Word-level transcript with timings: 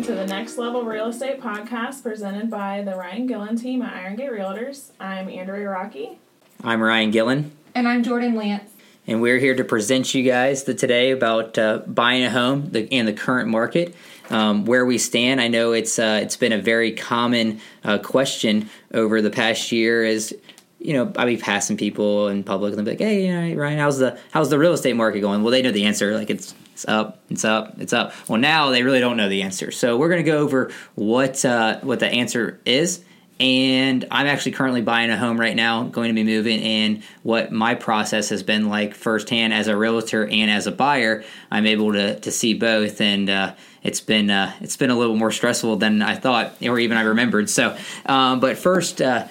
listening 0.00 0.16
to 0.16 0.22
the 0.22 0.34
Next 0.34 0.56
Level 0.56 0.82
Real 0.82 1.08
Estate 1.08 1.40
podcast 1.42 2.02
presented 2.02 2.48
by 2.48 2.80
the 2.80 2.96
Ryan 2.96 3.26
Gillen 3.26 3.56
team 3.56 3.82
at 3.82 3.92
Iron 3.92 4.16
Gate 4.16 4.30
Realtors. 4.30 4.92
I'm 4.98 5.28
Andrea 5.28 5.68
Rocky. 5.68 6.18
I'm 6.64 6.80
Ryan 6.80 7.10
Gillen, 7.10 7.52
And 7.74 7.86
I'm 7.86 8.02
Jordan 8.02 8.34
Lance. 8.34 8.70
and 9.06 9.20
we're 9.20 9.38
here 9.38 9.54
to 9.54 9.62
present 9.62 10.14
you 10.14 10.22
guys 10.22 10.64
the, 10.64 10.72
today 10.72 11.10
about 11.10 11.58
uh, 11.58 11.82
buying 11.86 12.24
a 12.24 12.30
home 12.30 12.70
the, 12.70 12.88
in 12.88 13.04
the 13.04 13.12
current 13.12 13.50
market, 13.50 13.94
um, 14.30 14.64
where 14.64 14.86
we 14.86 14.96
stand. 14.96 15.38
I 15.38 15.48
know 15.48 15.72
it's 15.72 15.98
uh, 15.98 16.20
it's 16.22 16.36
been 16.36 16.52
a 16.52 16.62
very 16.62 16.92
common 16.92 17.60
uh, 17.84 17.98
question 17.98 18.70
over 18.94 19.20
the 19.20 19.30
past 19.30 19.70
year. 19.70 20.02
Is 20.02 20.34
you 20.78 20.94
know 20.94 21.12
I'll 21.18 21.26
be 21.26 21.36
passing 21.36 21.76
people 21.76 22.28
in 22.28 22.42
public 22.42 22.70
and 22.70 22.78
they'll 22.78 22.96
be 22.96 23.04
like, 23.04 23.06
"Hey, 23.06 23.26
you 23.26 23.54
know, 23.54 23.60
Ryan, 23.60 23.78
how's 23.78 23.98
the 23.98 24.18
how's 24.30 24.48
the 24.48 24.58
real 24.58 24.72
estate 24.72 24.96
market 24.96 25.20
going?" 25.20 25.42
Well, 25.42 25.50
they 25.50 25.60
know 25.60 25.72
the 25.72 25.84
answer. 25.84 26.16
Like 26.16 26.30
it's 26.30 26.54
it's 26.80 26.88
up, 26.88 27.18
it's 27.28 27.44
up, 27.44 27.74
it's 27.78 27.92
up. 27.92 28.14
Well, 28.28 28.40
now 28.40 28.70
they 28.70 28.82
really 28.82 29.00
don't 29.00 29.16
know 29.16 29.28
the 29.28 29.42
answer. 29.42 29.70
So 29.70 29.96
we're 29.96 30.08
going 30.08 30.24
to 30.24 30.30
go 30.30 30.38
over 30.38 30.70
what 30.94 31.44
uh, 31.44 31.80
what 31.80 32.00
the 32.00 32.08
answer 32.08 32.60
is 32.64 33.04
and 33.40 34.06
I'm 34.10 34.26
actually 34.26 34.52
currently 34.52 34.82
buying 34.82 35.08
a 35.10 35.16
home 35.16 35.40
right 35.40 35.56
now, 35.56 35.84
going 35.84 36.08
to 36.08 36.14
be 36.14 36.24
moving, 36.24 36.60
and 36.60 37.02
what 37.22 37.50
my 37.50 37.74
process 37.74 38.28
has 38.28 38.42
been 38.42 38.68
like 38.68 38.94
firsthand 38.94 39.54
as 39.54 39.66
a 39.66 39.74
realtor 39.74 40.26
and 40.26 40.50
as 40.50 40.66
a 40.66 40.72
buyer. 40.72 41.24
I'm 41.50 41.64
able 41.64 41.94
to 41.94 42.20
to 42.20 42.30
see 42.30 42.52
both, 42.52 43.00
and 43.00 43.30
uh, 43.30 43.54
it's 43.82 44.02
been 44.02 44.30
uh, 44.30 44.52
it's 44.60 44.76
been 44.76 44.90
a 44.90 44.96
little 44.96 45.16
more 45.16 45.32
stressful 45.32 45.76
than 45.76 46.02
I 46.02 46.16
thought, 46.16 46.54
or 46.62 46.78
even 46.78 46.98
I 46.98 47.02
remembered. 47.02 47.48
So, 47.48 47.76
um, 48.06 48.40
but 48.40 48.58
first. 48.58 49.00
Uh, 49.00 49.26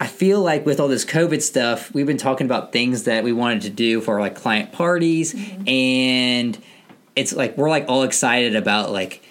I 0.00 0.06
feel 0.06 0.40
like 0.40 0.66
with 0.66 0.80
all 0.80 0.88
this 0.88 1.04
COVID 1.04 1.40
stuff, 1.40 1.92
we've 1.94 2.06
been 2.06 2.16
talking 2.16 2.46
about 2.46 2.72
things 2.72 3.04
that 3.04 3.22
we 3.22 3.32
wanted 3.32 3.62
to 3.62 3.70
do 3.70 4.00
for 4.00 4.18
like 4.20 4.34
client 4.34 4.72
parties, 4.72 5.32
mm-hmm. 5.32 5.68
and 5.68 6.58
it's 7.14 7.32
like 7.32 7.56
we're 7.56 7.70
like 7.70 7.86
all 7.88 8.02
excited 8.02 8.56
about 8.56 8.90
like 8.90 9.22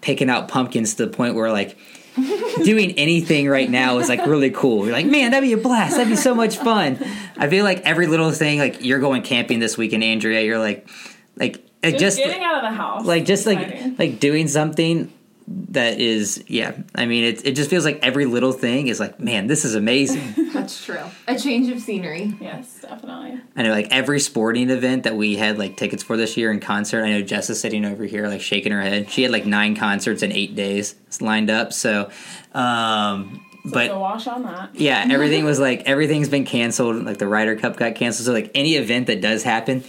picking 0.00 0.30
out 0.30 0.48
pumpkins 0.48 0.94
to 0.94 1.06
the 1.06 1.12
point 1.12 1.34
where 1.34 1.50
like 1.52 1.76
doing 2.64 2.92
anything 2.92 3.48
right 3.48 3.68
now 3.68 3.98
is 3.98 4.08
like 4.08 4.24
really 4.26 4.50
cool. 4.50 4.84
You're 4.84 4.94
like, 4.94 5.06
man, 5.06 5.32
that'd 5.32 5.46
be 5.46 5.52
a 5.52 5.58
blast. 5.58 5.96
That'd 5.96 6.08
be 6.08 6.16
so 6.16 6.34
much 6.34 6.56
fun. 6.56 6.98
I 7.36 7.48
feel 7.48 7.64
like 7.64 7.80
every 7.82 8.06
little 8.06 8.30
thing, 8.30 8.58
like 8.58 8.84
you're 8.84 9.00
going 9.00 9.22
camping 9.22 9.58
this 9.58 9.76
weekend, 9.76 10.04
Andrea. 10.04 10.42
You're 10.42 10.58
like, 10.58 10.88
like, 11.36 11.64
like 11.82 11.98
Just, 11.98 12.16
just, 12.16 12.18
getting 12.18 12.42
out 12.42 12.56
of 12.56 12.62
the 12.62 12.76
house. 12.76 13.04
like 13.04 13.24
just 13.26 13.44
like 13.46 13.98
like 13.98 14.18
doing 14.20 14.48
something 14.48 15.12
that 15.46 16.00
is 16.00 16.42
yeah. 16.46 16.72
I 16.94 17.04
mean, 17.06 17.24
it 17.24 17.44
it 17.46 17.52
just 17.56 17.68
feels 17.68 17.84
like 17.84 17.98
every 18.02 18.24
little 18.24 18.52
thing 18.52 18.88
is 18.88 18.98
like, 18.98 19.20
man, 19.20 19.46
this 19.46 19.64
is 19.64 19.74
amazing. 19.74 20.34
That's 20.54 20.82
true. 20.84 21.00
A 21.28 21.38
change 21.38 21.68
of 21.68 21.80
scenery. 21.80 22.34
yes, 22.40 22.80
definitely. 22.80 23.40
I 23.54 23.62
know 23.62 23.70
like 23.70 23.88
every 23.90 24.20
sporting 24.20 24.70
event 24.70 25.02
that 25.02 25.16
we 25.16 25.36
had 25.36 25.58
like 25.58 25.76
tickets 25.76 26.02
for 26.02 26.16
this 26.16 26.36
year 26.36 26.50
in 26.50 26.60
concert. 26.60 27.02
I 27.04 27.10
know 27.10 27.20
Jess 27.22 27.50
is 27.50 27.60
sitting 27.60 27.84
over 27.84 28.04
here 28.04 28.26
like 28.28 28.40
shaking 28.40 28.72
her 28.72 28.80
head. 28.80 29.10
She 29.10 29.22
had 29.22 29.32
like 29.32 29.44
nine 29.44 29.76
concerts 29.76 30.22
in 30.22 30.32
eight 30.32 30.54
days 30.54 30.94
lined 31.20 31.50
up. 31.50 31.72
So, 31.74 32.10
um, 32.54 33.44
So 33.64 33.70
but 33.72 33.88
go 33.88 34.00
wash 34.00 34.26
on 34.26 34.42
that. 34.44 34.74
yeah, 34.74 35.06
everything 35.10 35.44
was 35.44 35.58
like 35.60 35.82
everything's 35.84 36.28
been 36.30 36.44
canceled. 36.46 37.04
Like 37.04 37.18
the 37.18 37.28
Ryder 37.28 37.56
Cup 37.56 37.76
got 37.76 37.94
canceled. 37.96 38.26
So 38.26 38.32
like 38.32 38.50
any 38.54 38.76
event 38.76 39.08
that 39.08 39.20
does 39.20 39.42
happen, 39.42 39.84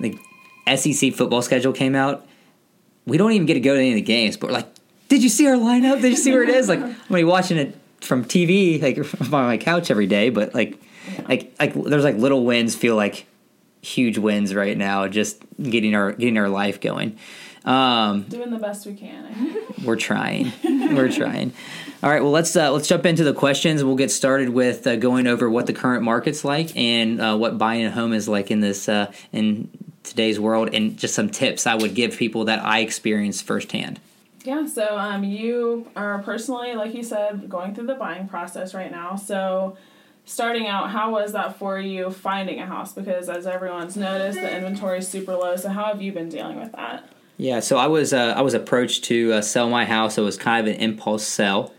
like 0.00 0.16
SEC 0.76 1.12
football 1.14 1.42
schedule 1.42 1.72
came 1.72 1.94
out. 1.94 2.26
We 3.06 3.16
don't 3.16 3.32
even 3.32 3.46
get 3.46 3.54
to 3.54 3.60
go 3.60 3.74
to 3.74 3.80
any 3.80 3.90
of 3.90 3.94
the 3.94 4.02
games, 4.02 4.36
but 4.36 4.48
we're 4.48 4.54
like, 4.56 4.68
did 5.08 5.22
you 5.22 5.28
see 5.28 5.46
our 5.46 5.56
lineup? 5.56 6.00
Did 6.00 6.10
you 6.10 6.16
see 6.16 6.32
where 6.32 6.42
it 6.42 6.50
is? 6.50 6.68
Like 6.68 6.80
I'm 6.82 6.94
gonna 7.08 7.20
be 7.20 7.24
watching 7.24 7.58
it 7.58 7.76
from 8.00 8.24
TV, 8.24 8.80
like 8.80 8.98
on 9.20 9.30
my 9.30 9.58
couch 9.58 9.90
every 9.90 10.06
day. 10.06 10.30
But 10.30 10.54
like, 10.54 10.80
like 11.28 11.54
like 11.58 11.74
there's 11.74 12.04
like 12.04 12.16
little 12.16 12.44
wins 12.44 12.74
feel 12.74 12.96
like 12.96 13.26
huge 13.82 14.18
wins 14.18 14.54
right 14.54 14.76
now. 14.76 15.08
Just 15.08 15.42
getting 15.60 15.94
our 15.94 16.12
getting 16.12 16.38
our 16.38 16.48
life 16.48 16.80
going. 16.80 17.18
Um, 17.64 18.22
Doing 18.22 18.50
the 18.50 18.58
best 18.58 18.86
we 18.86 18.94
can. 18.94 19.56
We're 19.84 19.96
trying. 19.96 20.52
We're 20.64 21.10
trying. 21.10 21.52
All 22.02 22.08
right. 22.08 22.22
Well, 22.22 22.30
let's 22.30 22.54
uh, 22.56 22.70
let's 22.70 22.88
jump 22.88 23.04
into 23.04 23.24
the 23.24 23.34
questions. 23.34 23.82
We'll 23.82 23.96
get 23.96 24.10
started 24.10 24.50
with 24.50 24.86
uh, 24.86 24.96
going 24.96 25.26
over 25.26 25.50
what 25.50 25.66
the 25.66 25.72
current 25.72 26.02
market's 26.02 26.44
like 26.44 26.74
and 26.76 27.20
uh, 27.20 27.36
what 27.36 27.58
buying 27.58 27.84
a 27.84 27.90
home 27.90 28.12
is 28.12 28.28
like 28.28 28.50
in 28.50 28.60
this 28.60 28.88
uh, 28.88 29.12
in 29.32 29.68
today's 30.02 30.38
world, 30.40 30.70
and 30.72 30.96
just 30.96 31.14
some 31.14 31.28
tips 31.28 31.66
I 31.66 31.74
would 31.74 31.94
give 31.94 32.16
people 32.16 32.44
that 32.46 32.64
I 32.64 32.80
experienced 32.80 33.44
firsthand. 33.44 34.00
Yeah, 34.48 34.64
so 34.64 34.96
um, 34.96 35.24
you 35.24 35.90
are 35.94 36.22
personally, 36.22 36.74
like 36.74 36.94
you 36.94 37.02
said, 37.02 37.50
going 37.50 37.74
through 37.74 37.84
the 37.84 37.96
buying 37.96 38.28
process 38.28 38.72
right 38.72 38.90
now. 38.90 39.14
So, 39.14 39.76
starting 40.24 40.66
out, 40.66 40.88
how 40.88 41.10
was 41.10 41.32
that 41.32 41.58
for 41.58 41.78
you 41.78 42.08
finding 42.08 42.58
a 42.58 42.64
house? 42.64 42.94
Because 42.94 43.28
as 43.28 43.46
everyone's 43.46 43.94
noticed, 43.94 44.40
the 44.40 44.56
inventory 44.56 45.00
is 45.00 45.08
super 45.08 45.34
low. 45.34 45.56
So, 45.56 45.68
how 45.68 45.84
have 45.84 46.00
you 46.00 46.12
been 46.12 46.30
dealing 46.30 46.58
with 46.58 46.72
that? 46.72 47.10
Yeah, 47.36 47.60
so 47.60 47.76
I 47.76 47.88
was 47.88 48.14
uh, 48.14 48.32
I 48.34 48.40
was 48.40 48.54
approached 48.54 49.04
to 49.04 49.34
uh, 49.34 49.42
sell 49.42 49.68
my 49.68 49.84
house. 49.84 50.16
It 50.16 50.22
was 50.22 50.38
kind 50.38 50.66
of 50.66 50.74
an 50.74 50.80
impulse 50.80 51.26
sell, 51.26 51.74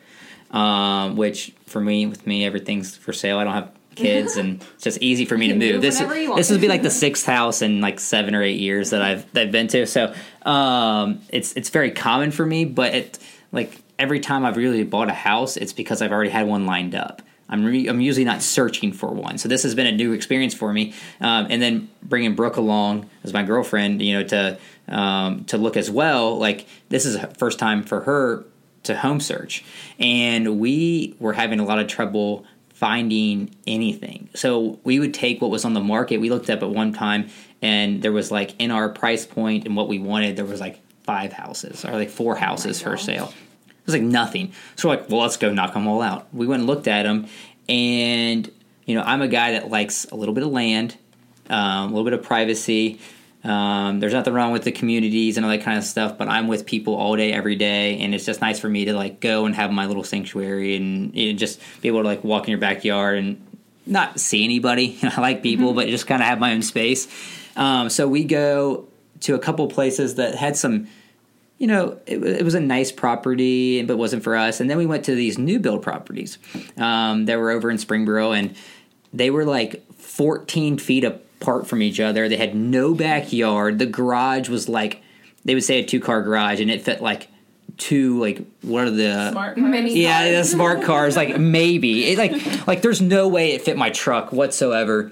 um, 0.52 1.16
which 1.16 1.56
for 1.66 1.82
me, 1.82 2.06
with 2.06 2.28
me, 2.28 2.46
everything's 2.46 2.96
for 2.96 3.14
sale. 3.14 3.40
I 3.40 3.46
don't 3.46 3.54
have 3.54 3.72
kids, 3.96 4.38
and 4.38 4.62
it's 4.76 4.84
just 4.84 5.02
easy 5.02 5.26
for 5.26 5.38
me 5.38 5.50
to 5.50 5.56
move. 5.56 5.74
move 5.74 5.82
This 5.82 6.00
whenever 6.00 6.20
you 6.20 6.30
want. 6.30 6.38
this 6.38 6.52
would 6.52 6.62
be 6.62 6.68
like 6.68 6.84
the 6.84 6.90
sixth 6.90 7.26
house 7.26 7.62
in 7.62 7.82
like 7.82 8.00
seven 8.00 8.36
or 8.36 8.44
eight 8.44 8.60
years 8.60 8.92
that 8.92 9.02
I've 9.02 9.32
that 9.34 9.44
I've 9.44 9.52
been 9.52 9.68
to. 9.70 9.86
So 9.86 10.14
um, 10.44 11.22
it's 11.30 11.54
it's 11.54 11.70
very 11.70 11.92
common 11.92 12.32
for 12.32 12.46
me, 12.46 12.66
but 12.66 12.94
it 12.94 13.20
like 13.52 13.82
every 13.98 14.20
time 14.20 14.46
I've 14.46 14.58
really 14.58 14.84
bought 14.84 15.10
a 15.10 15.14
house, 15.14 15.58
it's 15.58 15.74
because 15.74 16.02
I've 16.02 16.12
already 16.12 16.30
had 16.30 16.48
one 16.48 16.66
lined 16.66 16.96
up. 16.96 17.22
I'm 17.50 17.66
re- 17.66 17.88
I'm 17.88 18.00
usually 18.00 18.26
not 18.26 18.42
searching 18.44 18.94
for 18.94 19.10
one, 19.10 19.38
so 19.40 19.50
this 19.50 19.64
has 19.64 19.74
been 19.74 19.88
a 19.88 19.92
new 19.92 20.14
experience 20.14 20.54
for 20.54 20.72
me. 20.72 20.94
Um, 21.20 21.48
and 21.50 21.62
then 21.62 21.90
bringing 22.04 22.36
Brooke 22.36 22.58
along 22.58 23.10
as 23.24 23.34
my 23.34 23.44
girlfriend, 23.44 24.02
you 24.02 24.14
know, 24.14 24.24
to 24.24 24.60
um, 24.88 25.46
to 25.46 25.58
look 25.58 25.76
as 25.76 25.90
well. 25.90 26.38
Like 26.38 26.68
this 26.90 27.06
is 27.06 27.16
a 27.16 27.28
first 27.28 27.58
time 27.58 27.84
for 27.84 28.02
her 28.02 28.46
to 28.84 28.96
home 28.96 29.20
search, 29.20 29.64
and 29.98 30.60
we 30.60 31.16
were 31.20 31.34
having 31.34 31.60
a 31.60 31.66
lot 31.66 31.80
of 31.80 31.88
trouble 31.88 32.46
finding 32.80 33.54
anything. 33.68 34.30
So 34.34 34.80
we 34.86 35.00
would 35.00 35.14
take 35.14 35.42
what 35.42 35.52
was 35.52 35.66
on 35.66 35.74
the 35.74 35.82
market. 35.82 36.22
We 36.22 36.30
looked 36.30 36.50
up 36.50 36.64
at 36.64 36.70
one 36.70 36.94
time, 36.94 37.28
and 37.62 38.02
there 38.02 38.14
was 38.14 38.32
like 38.32 38.56
in 38.58 38.72
our 38.72 38.88
price 38.88 39.26
point 39.26 39.66
and 39.66 39.76
what 39.76 39.90
we 39.90 40.00
wanted, 40.00 40.38
there 40.38 40.46
was 40.46 40.62
like 40.62 40.80
five 41.04 41.34
houses 41.34 41.84
or 41.84 41.92
like 41.92 42.10
four 42.10 42.38
houses 42.38 42.82
for 42.82 42.92
gosh. 42.92 43.04
sale. 43.04 43.34
It 43.68 43.86
was 43.86 43.96
like 43.96 44.04
nothing. 44.04 44.54
So 44.78 44.88
we're 44.88 44.96
like, 44.96 45.10
well, 45.10 45.20
let's 45.20 45.36
go 45.36 45.52
knock 45.52 45.74
them 45.74 45.88
all 45.88 46.02
out. 46.02 46.34
We 46.34 46.48
went 46.48 46.62
and 46.62 46.68
looked 46.68 46.88
at 46.88 47.04
them, 47.04 47.28
and 47.68 48.50
you 48.86 48.96
know, 48.96 49.02
I'm 49.02 49.22
a 49.22 49.28
guy 49.28 49.52
that 49.52 49.70
likes 49.70 50.06
a 50.06 50.16
little 50.16 50.34
bit 50.34 50.46
of 50.46 50.52
land, 50.52 50.96
um, 51.50 51.60
a 51.60 51.88
little 51.88 52.06
bit 52.06 52.14
of 52.14 52.24
privacy. 52.24 53.02
Um, 53.44 54.00
there's 54.00 54.14
nothing 54.14 54.34
wrong 54.34 54.52
with 54.52 54.64
the 54.64 54.72
communities 54.72 55.38
and 55.38 55.46
all 55.46 55.52
that 55.52 55.64
kind 55.64 55.78
of 55.78 55.84
stuff, 55.86 56.18
but 56.18 56.28
I'm 56.28 56.48
with 56.48 56.66
people 56.66 56.96
all 56.96 57.16
day, 57.16 57.32
every 57.32 57.56
day, 57.56 58.00
and 58.00 58.14
it's 58.14 58.26
just 58.26 58.42
nice 58.42 58.60
for 58.60 58.68
me 58.68 58.86
to 58.86 58.94
like 58.94 59.22
go 59.22 59.46
and 59.46 59.56
have 59.56 59.72
my 59.72 59.86
little 59.86 60.04
sanctuary 60.04 60.76
and 60.76 61.16
you 61.16 61.32
know, 61.32 61.38
just 61.38 61.62
be 61.82 61.88
able 61.88 62.02
to 62.02 62.08
like 62.08 62.24
walk 62.24 62.46
in 62.46 62.52
your 62.52 62.60
backyard 62.60 63.18
and 63.18 63.46
not 63.86 64.20
see 64.20 64.44
anybody. 64.44 64.98
I 65.04 65.22
like 65.22 65.42
people, 65.42 65.74
but 65.74 65.88
just 65.88 66.06
kind 66.06 66.22
of 66.22 66.28
have 66.28 66.40
my 66.40 66.54
own 66.54 66.62
space. 66.62 67.08
Um, 67.56 67.90
so 67.90 68.08
we 68.08 68.26
go 68.26 68.88
to 69.22 69.36
a 69.36 69.40
couple 69.40 69.68
places 69.68 70.16
that 70.16 70.36
had 70.36 70.58
some 70.58 70.88
you 71.60 71.68
know, 71.68 72.00
it, 72.06 72.24
it 72.24 72.46
was 72.46 72.56
a 72.56 72.60
nice 72.60 72.92
property, 72.92 73.84
but 73.84 73.98
wasn't 73.98 74.24
for 74.24 74.36
us. 74.36 74.62
And 74.62 74.70
then 74.70 74.78
we 74.78 74.86
went 74.86 75.06
to 75.06 75.14
these 75.14 75.38
new 75.38 75.60
build 75.60 75.84
properties 75.84 76.38
um, 76.78 77.26
that 77.26 77.38
were 77.38 77.52
over 77.52 77.70
in 77.70 77.76
Springboro, 77.76 78.38
and 78.38 78.56
they 79.14 79.30
were 79.30 79.44
like 79.44 79.86
14 79.96 80.78
feet 80.78 81.04
apart 81.42 81.68
from 81.68 81.82
each 81.82 82.00
other. 82.00 82.28
They 82.28 82.38
had 82.38 82.56
no 82.56 82.94
backyard. 82.94 83.80
The 83.80 83.86
garage 83.86 84.50
was 84.50 84.68
like, 84.68 85.02
they 85.46 85.54
would 85.54 85.64
say 85.64 85.80
a 85.80 85.86
two 85.86 86.00
car 86.00 86.22
garage, 86.22 86.60
and 86.60 86.70
it 86.70 86.82
fit 86.82 87.02
like 87.02 87.28
two, 87.78 88.20
like, 88.20 88.46
what 88.62 88.84
are 88.84 88.92
the. 88.92 89.32
Smart 89.32 89.56
cars. 89.56 89.94
Yeah, 89.94 90.32
the 90.32 90.44
smart 90.44 90.84
cars, 90.84 91.16
like 91.16 91.38
maybe 91.40 92.10
it, 92.10 92.18
like 92.18 92.68
like 92.68 92.82
there's 92.82 93.02
no 93.02 93.28
way 93.28 93.54
it 93.54 93.62
fit 93.62 93.78
my 93.78 93.90
truck 93.90 94.32
whatsoever. 94.32 95.12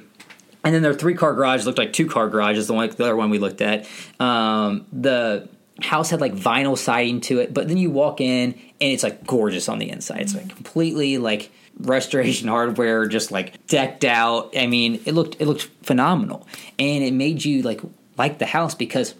And 0.63 0.75
then 0.75 0.81
their 0.81 0.93
three 0.93 1.13
car 1.13 1.33
garage 1.33 1.65
looked 1.65 1.77
like 1.77 1.93
two 1.93 2.07
car 2.07 2.27
garages. 2.27 2.67
The 2.67 2.73
one, 2.73 2.89
the 2.89 3.03
other 3.03 3.15
one 3.15 3.29
we 3.29 3.39
looked 3.39 3.61
at, 3.61 3.87
um, 4.19 4.85
the 4.91 5.47
house 5.81 6.09
had 6.09 6.19
like 6.19 6.33
vinyl 6.33 6.77
siding 6.77 7.21
to 7.21 7.39
it, 7.39 7.53
but 7.53 7.67
then 7.67 7.77
you 7.77 7.89
walk 7.89 8.19
in 8.19 8.53
and 8.53 8.91
it's 8.91 9.03
like 9.03 9.25
gorgeous 9.25 9.69
on 9.69 9.79
the 9.79 9.89
inside. 9.89 10.21
It's 10.21 10.35
like 10.35 10.49
completely 10.49 11.17
like 11.19 11.51
restoration 11.79 12.47
hardware, 12.47 13.07
just 13.07 13.31
like 13.31 13.65
decked 13.67 14.05
out. 14.05 14.55
I 14.57 14.67
mean, 14.67 15.01
it 15.05 15.13
looked 15.13 15.39
it 15.39 15.45
looked 15.45 15.69
phenomenal, 15.83 16.47
and 16.79 17.03
it 17.03 17.13
made 17.13 17.43
you 17.43 17.61
like 17.61 17.81
like 18.17 18.39
the 18.39 18.45
house 18.45 18.75
because 18.75 19.13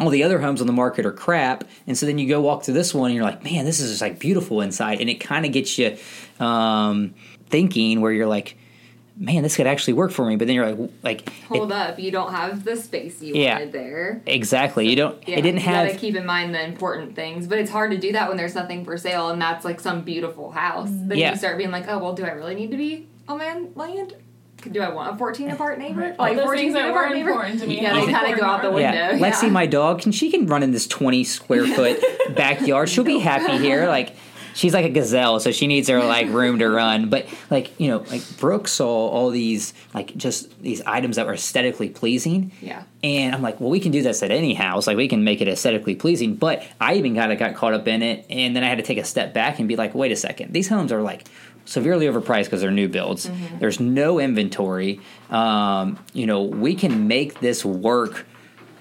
all 0.00 0.10
the 0.10 0.24
other 0.24 0.40
homes 0.40 0.60
on 0.60 0.66
the 0.66 0.72
market 0.72 1.06
are 1.06 1.12
crap. 1.12 1.64
And 1.86 1.96
so 1.96 2.06
then 2.06 2.18
you 2.18 2.28
go 2.28 2.40
walk 2.40 2.64
through 2.64 2.74
this 2.74 2.92
one 2.92 3.10
and 3.10 3.14
you're 3.14 3.24
like 3.24 3.44
man 3.44 3.64
this 3.64 3.78
is 3.78 3.90
just 3.90 4.00
like 4.00 4.18
beautiful 4.18 4.60
inside. 4.60 5.00
And 5.00 5.08
it 5.08 5.20
kind 5.20 5.46
of 5.46 5.52
gets 5.52 5.78
you 5.78 5.96
um, 6.40 7.14
thinking 7.48 8.00
where 8.00 8.12
you're 8.12 8.26
like 8.26 8.56
man 9.16 9.42
this 9.44 9.56
could 9.56 9.66
actually 9.66 9.92
work 9.92 10.10
for 10.10 10.26
me 10.26 10.34
but 10.36 10.46
then 10.48 10.56
you're 10.56 10.72
like 10.72 10.90
like 11.02 11.32
Hold 11.44 11.70
it, 11.70 11.76
up, 11.76 11.98
you 12.00 12.10
don't 12.10 12.32
have 12.32 12.64
the 12.64 12.74
space 12.76 13.22
you 13.22 13.34
Yeah. 13.34 13.54
wanted 13.54 13.72
there. 13.72 14.22
exactly 14.26 14.88
you 14.88 14.96
don't 14.96 15.16
Yeah, 15.28 15.38
it 15.38 15.42
didn't 15.42 15.60
you 15.60 15.66
gotta 15.66 15.90
have 15.92 16.00
keep 16.00 16.16
in 16.16 16.26
mind 16.26 16.54
the 16.54 16.64
important 16.64 17.14
things, 17.14 17.46
but 17.46 17.58
it's 17.58 17.70
hard 17.70 17.90
to 17.92 17.96
do 17.98 18.12
that 18.12 18.28
when 18.28 18.36
there's 18.36 18.54
nothing 18.54 18.84
for 18.84 18.96
sale 18.98 19.28
and 19.30 19.40
that's 19.40 19.64
like 19.64 19.78
some 19.80 20.02
beautiful 20.02 20.50
house. 20.50 20.88
Mm-hmm. 20.88 21.08
Then 21.08 21.18
Yeah. 21.18 21.30
you 21.30 21.36
start 21.36 21.58
being 21.58 21.70
like, 21.70 21.88
oh 21.88 21.98
well, 21.98 22.12
do 22.14 22.24
I 22.24 22.30
really 22.30 22.54
need 22.56 22.70
to 22.72 22.76
be 22.76 23.06
on 23.28 23.38
my 23.38 23.62
land? 23.76 24.14
do 24.72 24.80
I 24.80 24.88
want 24.88 25.14
a 25.14 25.18
14 25.18 25.50
apart 25.50 25.78
neighbor? 25.78 26.16
Like 26.18 26.38
14 26.38 26.56
things 26.56 26.72
that 26.74 26.88
apart 26.88 27.10
were 27.10 27.14
neighbor? 27.14 27.30
important 27.30 27.60
to 27.60 27.66
me. 27.66 27.82
Yeah, 27.82 27.92
they 27.92 28.10
kind 28.10 28.32
of 28.32 28.40
go 28.40 28.46
out 28.46 28.62
the 28.62 28.70
window. 28.70 28.90
Yeah, 28.92 29.18
Lexi, 29.18 29.50
my 29.50 29.66
dog, 29.66 30.00
can 30.00 30.10
she 30.10 30.30
can 30.30 30.46
run 30.46 30.62
in 30.62 30.70
this 30.72 30.86
twenty 30.86 31.22
square 31.22 31.66
foot 31.66 32.02
backyard. 32.34 32.88
She'll 32.88 33.04
be 33.04 33.18
happy 33.18 33.58
here. 33.58 33.86
Like 33.88 34.14
she's 34.54 34.72
like 34.72 34.84
a 34.84 34.90
gazelle, 34.90 35.40
so 35.40 35.52
she 35.52 35.66
needs 35.66 35.88
her 35.88 35.98
like 36.04 36.28
room 36.28 36.58
to 36.60 36.68
run. 36.68 37.10
But 37.10 37.26
like 37.50 37.78
you 37.78 37.88
know, 37.88 37.98
like 38.10 38.22
Brooke 38.38 38.68
saw 38.68 38.88
all 38.88 39.30
these 39.30 39.74
like 39.92 40.16
just 40.16 40.60
these 40.62 40.80
items 40.82 41.16
that 41.16 41.26
were 41.26 41.34
aesthetically 41.34 41.90
pleasing. 41.90 42.52
Yeah. 42.60 42.84
And 43.02 43.34
I'm 43.34 43.42
like, 43.42 43.60
well, 43.60 43.68
we 43.68 43.80
can 43.80 43.92
do 43.92 44.02
this 44.02 44.22
at 44.22 44.30
any 44.30 44.54
house. 44.54 44.86
Like 44.86 44.96
we 44.96 45.08
can 45.08 45.24
make 45.24 45.42
it 45.42 45.48
aesthetically 45.48 45.94
pleasing. 45.94 46.36
But 46.36 46.66
I 46.80 46.94
even 46.94 47.14
kind 47.14 47.32
of 47.32 47.38
got 47.38 47.54
caught 47.54 47.74
up 47.74 47.86
in 47.86 48.02
it, 48.02 48.24
and 48.30 48.56
then 48.56 48.64
I 48.64 48.68
had 48.68 48.78
to 48.78 48.84
take 48.84 48.98
a 48.98 49.04
step 49.04 49.34
back 49.34 49.58
and 49.58 49.68
be 49.68 49.76
like, 49.76 49.94
wait 49.94 50.12
a 50.12 50.16
second, 50.16 50.52
these 50.52 50.68
homes 50.68 50.92
are 50.92 51.02
like 51.02 51.26
severely 51.66 52.06
overpriced 52.06 52.44
because 52.44 52.60
they're 52.60 52.70
new 52.70 52.88
builds. 52.88 53.30
There's 53.58 53.80
no 53.80 54.18
inventory. 54.18 55.00
Um, 55.30 55.98
you 56.12 56.26
know, 56.26 56.42
we 56.42 56.74
can 56.74 57.08
make 57.08 57.40
this 57.40 57.64
work 57.64 58.26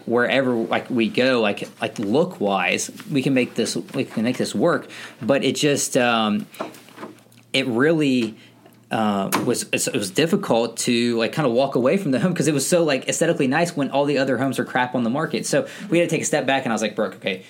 wherever 0.05 0.53
like 0.53 0.89
we 0.89 1.07
go 1.07 1.39
like 1.41 1.69
like 1.81 1.97
look 1.99 2.39
wise 2.41 2.91
we 3.11 3.21
can 3.21 3.33
make 3.33 3.55
this 3.55 3.75
we 3.75 4.03
can 4.03 4.23
make 4.23 4.37
this 4.37 4.53
work 4.53 4.89
but 5.21 5.43
it 5.43 5.55
just 5.55 5.95
um 5.95 6.45
it 7.53 7.67
really 7.67 8.35
uh, 8.93 9.29
was 9.43 9.63
it 9.73 9.93
was 9.93 10.11
difficult 10.11 10.77
to 10.77 11.17
like 11.17 11.33
kind 11.33 11.47
of 11.47 11.53
walk 11.53 11.73
away 11.73 11.97
from 11.97 12.11
the 12.11 12.19
home 12.19 12.31
because 12.31 12.47
it 12.47 12.53
was 12.53 12.67
so 12.67 12.83
like 12.83 13.09
aesthetically 13.09 13.47
nice 13.47 13.75
when 13.75 13.89
all 13.89 14.05
the 14.05 14.19
other 14.19 14.37
homes 14.37 14.59
are 14.59 14.65
crap 14.65 14.93
on 14.93 15.03
the 15.03 15.09
market. 15.09 15.47
So 15.47 15.67
we 15.89 15.97
had 15.97 16.07
to 16.07 16.15
take 16.15 16.21
a 16.21 16.25
step 16.25 16.45
back, 16.45 16.63
and 16.63 16.71
I 16.71 16.75
was 16.75 16.83
like, 16.83 16.95
Brooke, 16.95 17.15
okay, 17.15 17.43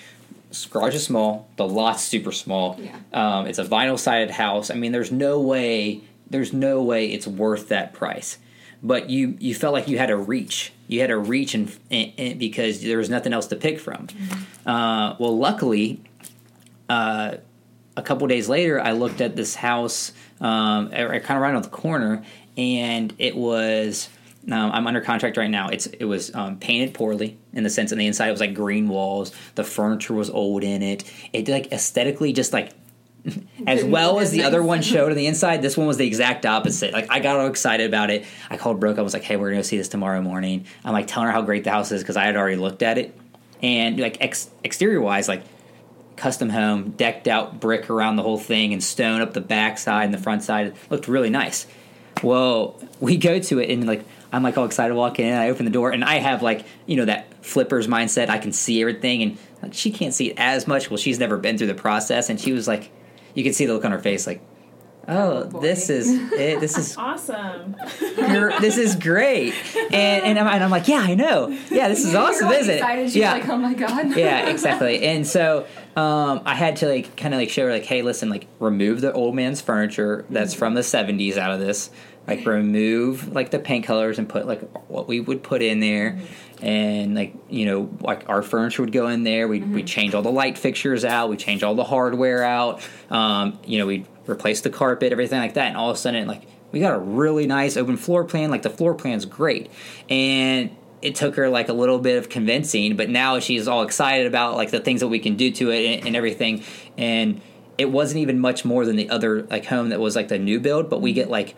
garage 0.70 0.96
is 0.96 1.04
small, 1.04 1.50
the 1.58 1.68
lot's 1.68 2.04
super 2.04 2.32
small. 2.32 2.80
Yeah. 2.80 2.96
Um, 3.12 3.48
it's 3.48 3.60
a 3.60 3.66
vinyl 3.66 4.00
sided 4.00 4.32
house. 4.32 4.70
I 4.70 4.76
mean, 4.76 4.94
there's 4.94 5.12
no 5.12 5.42
way, 5.42 6.02
there's 6.30 6.54
no 6.54 6.82
way 6.82 7.08
it's 7.08 7.28
worth 7.28 7.68
that 7.70 7.94
price. 7.94 8.38
But 8.82 9.10
you 9.10 9.38
you 9.40 9.54
felt 9.54 9.74
like 9.74 9.90
you 9.90 9.98
had 9.98 10.08
to 10.08 10.18
reach, 10.18 10.72
you 10.94 11.02
had 11.02 11.08
to 11.08 11.18
reach, 11.18 11.54
and, 11.56 11.76
and, 11.90 12.14
and 12.18 12.40
because 12.40 12.82
there 12.82 12.98
was 12.98 13.10
nothing 13.10 13.34
else 13.34 13.48
to 13.48 13.56
pick 13.56 13.80
from. 13.80 14.08
Uh, 14.66 15.16
well, 15.20 15.38
luckily, 15.38 16.02
uh, 16.90 17.38
a 17.98 18.02
couple 18.02 18.28
days 18.28 18.48
later, 18.48 18.80
I 18.80 18.92
looked 18.92 19.22
at 19.22 19.36
this 19.36 19.56
house, 19.56 20.14
um, 20.40 20.90
kind 20.90 21.04
of 21.14 21.42
right 21.42 21.56
on 21.56 21.62
the 21.62 21.70
corner, 21.70 22.24
and 22.58 23.14
it 23.18 23.36
was. 23.36 24.10
Um, 24.52 24.72
I'm 24.74 24.88
under 24.88 25.00
contract 25.00 25.38
right 25.38 25.50
now. 25.50 25.70
It's 25.70 25.86
it 25.86 26.04
was 26.04 26.36
um, 26.36 26.60
painted 26.60 26.94
poorly 26.94 27.38
in 27.54 27.64
the 27.64 27.70
sense 27.70 27.94
on 27.94 27.98
the 27.98 28.06
inside 28.06 28.28
it 28.28 28.32
was 28.32 28.42
like 28.42 28.54
green 28.54 28.90
walls. 28.90 29.32
The 29.56 29.64
furniture 29.64 30.14
was 30.14 30.30
old 30.30 30.66
in 30.66 30.82
it. 30.82 31.10
It 31.32 31.48
like 31.48 31.72
aesthetically 31.72 32.34
just 32.34 32.52
like 32.52 32.74
as 33.68 33.84
well 33.84 34.20
as 34.20 34.32
the 34.32 34.44
other 34.44 34.62
one 34.62 34.82
showed 34.82 35.10
on 35.10 35.18
the 35.18 35.28
inside. 35.28 35.62
This 35.62 35.78
one 35.78 35.88
was 35.88 35.98
the 35.98 36.06
exact 36.06 36.46
opposite. 36.46 36.94
Like 36.94 37.08
I 37.10 37.20
got 37.20 37.38
all 37.38 37.48
excited 37.48 37.88
about 37.88 38.10
it. 38.10 38.26
I 38.50 38.58
called 38.58 38.80
Brooke. 38.80 39.00
I 39.00 39.02
was 39.02 39.14
like, 39.14 39.24
"Hey, 39.24 39.38
we're 39.38 39.50
gonna 39.50 39.60
go 39.60 39.62
see 39.64 39.78
this 39.78 39.88
tomorrow 39.88 40.22
morning." 40.22 40.66
I'm 40.84 40.94
like 40.94 41.08
telling 41.08 41.28
her 41.28 41.34
how 41.34 41.42
great 41.42 41.64
the 41.64 41.72
house 41.72 41.92
is 41.92 42.02
because 42.02 42.18
I 42.18 42.26
had 42.26 42.36
already 42.36 42.58
looked 42.58 42.84
at 42.84 42.98
it, 42.98 43.18
and 43.62 44.00
like 44.00 44.18
ex- 44.20 44.50
exterior 44.64 45.00
wise, 45.00 45.28
like 45.28 45.44
custom 46.16 46.50
home, 46.50 46.92
decked 46.92 47.28
out 47.28 47.60
brick 47.60 47.90
around 47.90 48.18
the 48.18 48.24
whole 48.24 48.38
thing, 48.38 48.74
and 48.74 48.84
stone 48.84 49.22
up 49.22 49.34
the 49.34 49.42
back 49.42 49.78
side 49.78 50.06
and 50.06 50.14
the 50.14 50.18
front 50.18 50.44
side. 50.44 50.68
It 50.68 50.76
looked 50.90 51.08
really 51.08 51.30
nice. 51.30 51.66
Well, 52.22 52.80
we 53.00 53.18
go 53.18 53.40
to 53.40 53.60
it 53.60 53.70
and 53.70 53.88
like 53.88 54.04
I'm 54.34 54.44
like 54.44 54.58
all 54.58 54.66
excited 54.66 54.96
walking 54.96 55.28
in. 55.28 55.34
I 55.34 55.50
open 55.50 55.66
the 55.66 55.72
door 55.72 55.92
and 55.92 56.04
I 56.04 56.16
have 56.16 56.42
like 56.42 56.66
you 56.86 56.98
know 56.98 57.06
that 57.06 57.46
flippers 57.46 57.88
mindset. 57.88 58.30
I 58.30 58.38
can 58.38 58.52
see 58.52 58.82
everything, 58.82 59.22
and 59.22 59.38
like 59.62 59.74
she 59.74 59.92
can't 59.92 60.14
see 60.14 60.32
it 60.32 60.36
as 60.38 60.68
much. 60.68 60.90
Well, 60.90 60.98
she's 60.98 61.20
never 61.20 61.38
been 61.38 61.58
through 61.58 61.68
the 61.68 61.74
process, 61.74 62.30
and 62.30 62.40
she 62.40 62.52
was 62.52 62.68
like, 62.68 62.92
you 63.34 63.44
could 63.44 63.56
see 63.56 63.66
the 63.66 63.74
look 63.74 63.86
on 63.86 63.92
her 63.92 64.00
face, 64.00 64.26
like, 64.28 64.42
oh, 65.08 65.50
Oh, 65.54 65.60
this 65.60 65.90
is 65.90 66.08
it. 66.32 66.60
This 66.62 66.78
is 66.78 66.96
Awesome. 66.98 67.76
you're, 68.18 68.58
this 68.62 68.78
is 68.78 68.96
great. 68.96 69.54
And 69.76 70.24
and 70.24 70.40
I'm, 70.40 70.48
and 70.48 70.64
I'm 70.64 70.70
like, 70.72 70.88
yeah, 70.88 71.00
I 71.00 71.14
know. 71.16 71.50
Yeah, 71.70 71.90
this 71.90 72.06
is 72.06 72.16
awesome, 72.16 72.48
like, 72.48 72.62
isn't 72.62 72.76
excited. 72.76 73.02
it? 73.02 73.08
She's 73.08 73.16
yeah, 73.18 73.34
like, 73.34 73.50
oh 73.50 73.58
my 73.58 73.74
god. 73.74 74.16
yeah, 74.16 74.48
exactly. 74.50 75.04
And 75.06 75.28
so 75.28 75.68
um, 75.98 76.42
I 76.46 76.56
had 76.56 76.78
to 76.78 76.88
like 76.88 77.18
kind 77.18 77.34
of 77.34 77.40
like 77.40 77.50
show 77.50 77.66
her 77.66 77.72
like, 77.72 77.84
hey, 77.86 78.02
listen, 78.02 78.30
like 78.30 78.48
remove 78.60 79.02
the 79.02 79.12
old 79.12 79.36
man's 79.36 79.60
furniture 79.62 80.26
that's 80.30 80.54
from 80.54 80.74
the 80.74 80.82
'70s 80.82 81.38
out 81.38 81.52
of 81.52 81.60
this. 81.60 81.90
Like 82.26 82.46
remove 82.46 83.34
like 83.34 83.52
the 83.52 83.60
paint 83.60 83.86
colors 83.86 84.18
and 84.18 84.30
put 84.30 84.48
like 84.48 84.62
what 84.88 85.08
we 85.08 85.20
would 85.20 85.44
put 85.44 85.62
in 85.62 85.82
there, 85.82 86.12
mm-hmm. 86.12 86.66
and 86.66 87.16
like 87.16 87.36
you 87.50 87.66
know 87.66 87.90
like 88.00 88.30
our 88.30 88.42
furniture 88.42 88.82
would 88.82 88.94
go 88.94 89.08
in 89.08 89.24
there. 89.24 89.48
We 89.48 89.60
would 89.60 89.74
we 89.74 89.80
mm-hmm. 89.82 89.88
change 89.88 90.14
all 90.14 90.22
the 90.22 90.32
light 90.32 90.58
fixtures 90.58 91.04
out. 91.04 91.30
We 91.30 91.36
change 91.36 91.64
all 91.64 91.76
the 91.76 91.84
hardware 91.84 92.44
out. 92.44 92.82
Um, 93.10 93.60
you 93.66 93.78
know 93.78 93.86
we 93.86 94.06
replace 94.26 94.62
the 94.62 94.70
carpet, 94.70 95.12
everything 95.12 95.40
like 95.40 95.56
that. 95.56 95.68
And 95.68 95.78
all 95.78 95.90
of 95.90 95.98
a 95.98 96.00
sudden 96.00 96.26
like 96.28 96.44
we 96.72 96.80
got 96.80 96.96
a 96.96 97.00
really 97.00 97.46
nice 97.46 97.76
open 97.76 97.98
floor 97.98 98.24
plan. 98.24 98.50
Like 98.50 98.62
the 98.62 98.70
floor 98.70 98.94
plan's 98.96 99.26
great, 99.26 99.70
and 100.10 100.74
it 101.04 101.16
took 101.16 101.36
her 101.36 101.50
like 101.50 101.68
a 101.68 101.74
little 101.74 102.00
bit 102.00 102.18
of 102.18 102.30
convincing, 102.30 102.96
but 102.96 103.10
now 103.10 103.40
she's 103.40 103.68
all 103.68 103.84
excited 103.84 104.26
about 104.26 104.56
like 104.56 104.72
the 104.72 104.80
things 104.80 105.02
that 105.02 105.10
we 105.10 105.20
can 105.20 105.36
do 105.36 105.52
to 105.52 105.70
it 105.70 105.86
and, 105.86 106.08
and 106.08 106.16
everything. 106.16 106.64
And 106.98 107.42
it 107.78 107.92
wasn't 107.92 108.22
even 108.22 108.40
much 108.40 108.64
more 108.64 108.86
than 108.86 108.96
the 108.96 109.10
other 109.10 109.44
like 109.44 109.66
home 109.66 109.90
that 109.90 110.00
was 110.00 110.16
like 110.16 110.30
the 110.30 110.40
new 110.40 110.62
build, 110.62 110.90
but 110.90 111.02
we 111.02 111.12
mm-hmm. 111.12 111.16
get 111.16 111.30
like 111.30 111.56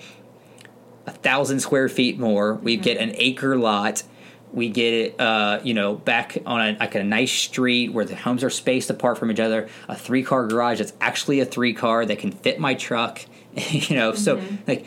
a 1.05 1.11
thousand 1.11 1.59
square 1.59 1.89
feet 1.89 2.17
more. 2.19 2.55
We 2.55 2.77
get 2.77 2.97
an 2.97 3.13
acre 3.15 3.57
lot. 3.57 4.03
We 4.51 4.69
get 4.69 4.93
it, 4.93 5.19
uh, 5.19 5.59
you 5.63 5.73
know, 5.73 5.95
back 5.95 6.37
on 6.45 6.61
a, 6.61 6.77
like 6.79 6.95
a 6.95 7.03
nice 7.03 7.31
street 7.31 7.91
where 7.91 8.05
the 8.05 8.15
homes 8.15 8.43
are 8.43 8.49
spaced 8.49 8.89
apart 8.89 9.17
from 9.17 9.31
each 9.31 9.39
other. 9.39 9.67
A 9.89 9.95
three 9.95 10.23
car 10.23 10.47
garage 10.47 10.79
that's 10.79 10.93
actually 11.01 11.39
a 11.39 11.45
three 11.45 11.73
car 11.73 12.05
that 12.05 12.19
can 12.19 12.31
fit 12.31 12.59
my 12.59 12.73
truck. 12.73 13.21
you 13.55 13.95
know, 13.95 14.13
so 14.13 14.41
like 14.67 14.85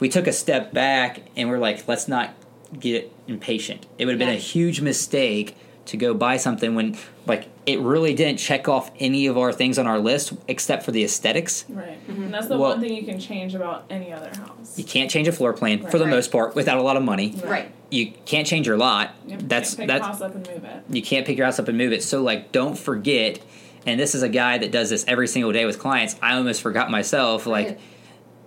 we 0.00 0.08
took 0.08 0.26
a 0.26 0.32
step 0.32 0.72
back 0.72 1.22
and 1.36 1.48
we're 1.48 1.58
like, 1.58 1.86
let's 1.86 2.08
not 2.08 2.34
get 2.78 3.12
impatient. 3.26 3.86
It 3.98 4.04
would 4.04 4.12
have 4.12 4.18
been 4.18 4.28
a 4.28 4.34
huge 4.34 4.80
mistake 4.80 5.56
to 5.88 5.96
go 5.96 6.14
buy 6.14 6.36
something 6.36 6.74
when 6.74 6.96
like 7.26 7.48
it 7.66 7.80
really 7.80 8.14
didn't 8.14 8.38
check 8.38 8.68
off 8.68 8.90
any 8.98 9.26
of 9.26 9.36
our 9.36 9.52
things 9.52 9.78
on 9.78 9.86
our 9.86 9.98
list 9.98 10.32
except 10.48 10.82
for 10.84 10.92
the 10.92 11.02
aesthetics. 11.04 11.64
Right. 11.68 11.98
Mm-hmm. 12.08 12.22
And 12.24 12.34
that's 12.34 12.46
the 12.48 12.56
Well- 12.56 12.70
one 12.70 12.80
thing 12.80 12.94
you 12.94 13.02
can 13.04 13.18
change 13.18 13.54
about 13.54 13.84
any 13.90 14.12
other 14.12 14.30
house. 14.38 14.78
You 14.78 14.84
can't 14.84 15.10
change 15.10 15.28
a 15.28 15.32
floor 15.32 15.52
plan 15.52 15.86
for 15.90 15.98
the 15.98 16.04
Right. 16.04 16.10
most 16.10 16.30
part 16.32 16.54
without 16.54 16.78
a 16.78 16.82
lot 16.82 16.96
of 16.96 17.02
money. 17.02 17.34
Right. 17.44 17.70
You 17.90 18.12
can't 18.26 18.46
change 18.46 18.66
your 18.66 18.76
lot. 18.76 19.14
Yep. 19.26 19.40
That's 19.44 19.74
Pick 19.74 19.88
that's 19.88 20.06
house 20.06 20.20
up 20.20 20.34
and 20.34 20.46
move 20.46 20.64
it. 20.64 20.82
you 20.90 21.02
can't 21.02 21.26
pick 21.26 21.36
your 21.36 21.46
house 21.46 21.58
up 21.58 21.68
and 21.68 21.76
move 21.78 21.92
it. 21.92 22.02
So 22.02 22.22
like 22.22 22.52
don't 22.52 22.78
forget 22.78 23.40
and 23.86 23.98
this 23.98 24.14
is 24.14 24.22
a 24.22 24.28
guy 24.28 24.58
that 24.58 24.70
does 24.70 24.90
this 24.90 25.04
every 25.08 25.26
single 25.28 25.52
day 25.52 25.64
with 25.64 25.78
clients. 25.78 26.16
I 26.20 26.34
almost 26.34 26.60
forgot 26.60 26.90
myself 26.90 27.46
like 27.46 27.66
Right. 27.68 27.80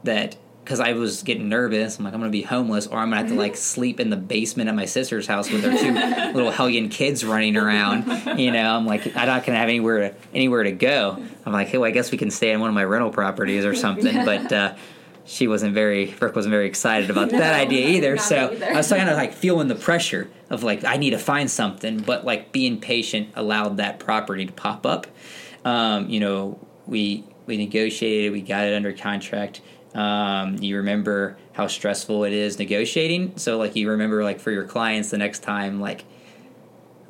that 0.04 0.36
because 0.64 0.80
I 0.80 0.94
was 0.94 1.24
getting 1.24 1.50
nervous. 1.50 1.98
I'm 1.98 2.06
like, 2.06 2.14
I'm 2.14 2.20
gonna 2.20 2.32
be 2.32 2.44
homeless, 2.44 2.88
or 2.88 3.00
I'm 3.00 3.10
gonna 3.10 3.22
have 3.22 3.30
to 3.30 3.36
like 3.36 3.56
sleep 3.56 4.00
in 4.00 4.10
the 4.10 4.18
basement 4.18 4.70
at 4.70 4.76
my 4.76 4.86
sister's 4.86 5.28
house 5.28 5.52
with 5.52 5.64
her 5.64 5.78
two 5.78 5.94
little 6.34 6.52
hellion 6.52 6.90
kids 6.90 7.26
running 7.26 7.58
around. 7.58 8.40
You 8.40 8.52
know, 8.52 8.76
I'm 8.76 8.86
like, 8.86 9.08
I'm 9.16 9.28
not 9.28 9.46
gonna 9.46 9.58
have 9.58 9.70
anywhere 9.70 10.10
to 10.10 10.16
anywhere 10.34 10.64
to 10.64 10.72
go. 10.72 11.24
I'm 11.46 11.54
like, 11.54 11.68
hey, 11.68 11.78
well, 11.78 11.88
I 11.88 11.92
guess 11.92 12.12
we 12.12 12.18
can 12.18 12.32
stay 12.32 12.52
in 12.52 12.60
one 12.60 12.70
of 12.70 12.76
my 12.76 12.84
rental 12.84 13.12
properties 13.12 13.66
or 13.66 13.74
something. 13.74 14.26
But 14.26 14.52
uh, 14.52 14.76
she 15.26 15.48
wasn't 15.48 15.74
very, 15.74 16.08
Brooke 16.08 16.36
wasn't 16.36 16.52
very 16.52 16.68
excited 16.68 17.10
about 17.10 17.30
that 17.30 17.54
idea 17.60 17.88
either. 17.90 18.18
So 18.18 18.52
either. 18.52 18.66
I 18.68 18.74
was 18.74 18.90
kind 18.90 19.10
of 19.10 19.16
like 19.16 19.34
feeling 19.34 19.68
the 19.68 19.76
pressure 19.76 20.30
of 20.50 20.64
like, 20.64 20.84
I 20.84 20.98
need 20.98 21.12
to 21.12 21.20
find 21.20 21.50
something, 21.50 22.00
but 22.00 22.26
like 22.26 22.52
being 22.52 22.80
patient 22.80 23.30
allowed 23.36 23.78
that 23.78 24.00
property 24.00 24.46
to 24.46 24.52
pop 24.52 24.86
up. 24.86 25.08
Um, 25.64 26.10
you 26.10 26.20
know, 26.20 26.60
we 26.86 27.24
we 27.46 27.58
negotiated, 27.58 28.32
we 28.32 28.42
got 28.42 28.66
it 28.66 28.74
under 28.74 28.94
contract. 28.94 29.62
Um, 29.94 30.58
you 30.58 30.78
remember 30.78 31.38
how 31.54 31.68
stressful 31.68 32.24
it 32.24 32.34
is 32.34 32.58
negotiating. 32.60 33.38
So 33.38 33.58
like 33.58 33.76
you 33.76 33.90
remember 33.90 34.24
like 34.24 34.40
for 34.40 34.52
your 34.52 34.64
clients 34.64 35.10
the 35.10 35.18
next 35.18 35.40
time 35.40 35.80
like 35.80 36.06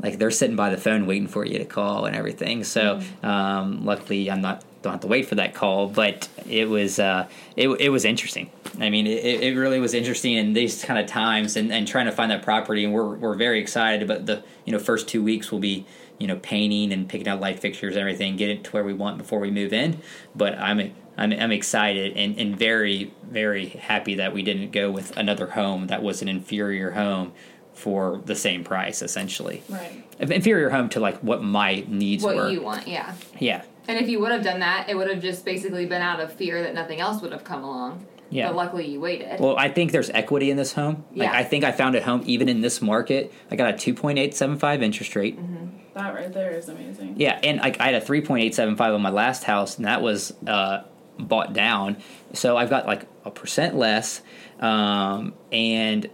like 0.01 0.17
they're 0.17 0.31
sitting 0.31 0.55
by 0.55 0.71
the 0.71 0.77
phone 0.77 1.05
waiting 1.05 1.27
for 1.27 1.45
you 1.45 1.59
to 1.59 1.65
call 1.65 2.05
and 2.05 2.15
everything. 2.15 2.63
So 2.63 3.01
um, 3.21 3.85
luckily 3.85 4.31
I'm 4.31 4.41
not 4.41 4.63
don't 4.81 4.93
have 4.93 5.01
to 5.01 5.07
wait 5.07 5.27
for 5.27 5.35
that 5.35 5.53
call, 5.53 5.87
but 5.87 6.27
it 6.49 6.67
was 6.67 6.97
uh, 6.97 7.27
it, 7.55 7.69
it 7.69 7.89
was 7.89 8.03
interesting. 8.03 8.49
I 8.79 8.89
mean, 8.89 9.05
it, 9.05 9.43
it 9.43 9.55
really 9.55 9.79
was 9.79 9.93
interesting 9.93 10.33
in 10.33 10.53
these 10.53 10.83
kind 10.83 10.99
of 10.99 11.05
times 11.05 11.55
and, 11.55 11.71
and 11.71 11.87
trying 11.87 12.07
to 12.07 12.11
find 12.11 12.31
that 12.31 12.41
property. 12.41 12.83
And 12.83 12.93
we're 12.93 13.15
we're 13.15 13.35
very 13.35 13.59
excited. 13.59 14.07
But 14.07 14.25
the 14.25 14.43
you 14.65 14.71
know 14.71 14.79
first 14.79 15.07
two 15.07 15.23
weeks 15.23 15.51
will 15.51 15.59
be 15.59 15.85
you 16.21 16.27
know 16.27 16.37
painting 16.37 16.93
and 16.93 17.09
picking 17.09 17.27
out 17.27 17.39
light 17.41 17.59
fixtures 17.59 17.95
and 17.95 18.01
everything, 18.01 18.35
get 18.37 18.49
it 18.49 18.63
to 18.65 18.71
where 18.71 18.83
we 18.83 18.93
want 18.93 19.17
before 19.17 19.39
we 19.39 19.49
move 19.51 19.73
in. 19.73 19.99
But 20.35 20.57
I'm 20.57 20.93
I'm, 21.17 21.33
I'm 21.33 21.51
excited 21.51 22.15
and, 22.15 22.39
and 22.39 22.57
very 22.57 23.11
very 23.23 23.67
happy 23.67 24.15
that 24.15 24.33
we 24.33 24.43
didn't 24.43 24.71
go 24.71 24.91
with 24.91 25.17
another 25.17 25.47
home 25.47 25.87
that 25.87 26.01
was 26.03 26.21
an 26.21 26.27
inferior 26.29 26.91
home 26.91 27.33
for 27.73 28.21
the 28.25 28.35
same 28.35 28.63
price 28.63 29.01
essentially 29.01 29.63
Right. 29.69 30.03
inferior 30.19 30.69
home 30.69 30.89
to 30.89 30.99
like 30.99 31.17
what 31.19 31.41
my 31.43 31.83
needs 31.87 32.23
were. 32.23 32.35
What 32.35 32.51
you 32.51 32.61
want, 32.61 32.87
yeah. 32.87 33.15
yeah 33.39 33.63
And 33.87 33.97
if 33.97 34.07
you 34.09 34.19
would 34.19 34.31
have 34.31 34.43
done 34.43 34.59
that, 34.59 34.89
it 34.89 34.95
would 34.95 35.09
have 35.09 35.21
just 35.21 35.43
basically 35.45 35.85
been 35.85 36.01
out 36.01 36.19
of 36.19 36.31
fear 36.33 36.61
that 36.63 36.73
nothing 36.75 36.99
else 36.99 37.21
would 37.21 37.31
have 37.31 37.43
come 37.43 37.63
along. 37.63 38.05
Yeah. 38.29 38.47
But 38.47 38.55
luckily 38.55 38.87
you 38.87 38.99
waited. 39.01 39.39
Well, 39.39 39.57
I 39.57 39.69
think 39.69 39.91
there's 39.91 40.09
equity 40.09 40.51
in 40.51 40.57
this 40.57 40.73
home. 40.73 41.03
Like 41.11 41.29
Yeah. 41.29 41.33
I 41.33 41.43
think 41.43 41.63
I 41.63 41.71
found 41.71 41.95
a 41.95 42.01
home 42.01 42.23
even 42.25 42.47
in 42.49 42.61
this 42.61 42.81
market. 42.81 43.33
I 43.49 43.55
got 43.55 43.69
a 43.73 43.77
2.875 43.77 44.81
interest 44.81 45.15
rate. 45.15 45.37
Mm-hmm. 45.39 45.60
That 45.93 46.13
right 46.13 46.31
there 46.31 46.51
is 46.51 46.69
amazing. 46.69 47.15
Yeah, 47.17 47.39
and 47.43 47.59
like 47.59 47.79
I 47.81 47.85
had 47.91 47.95
a 47.95 48.01
3.875 48.01 48.95
on 48.95 49.01
my 49.01 49.09
last 49.09 49.43
house, 49.43 49.77
and 49.77 49.85
that 49.85 50.01
was 50.01 50.33
uh, 50.47 50.83
bought 51.19 51.53
down. 51.53 51.97
So 52.33 52.57
I've 52.57 52.69
got 52.69 52.85
like 52.85 53.07
a 53.25 53.31
percent 53.31 53.75
less. 53.75 54.21
Um, 54.59 55.33
and 55.51 56.09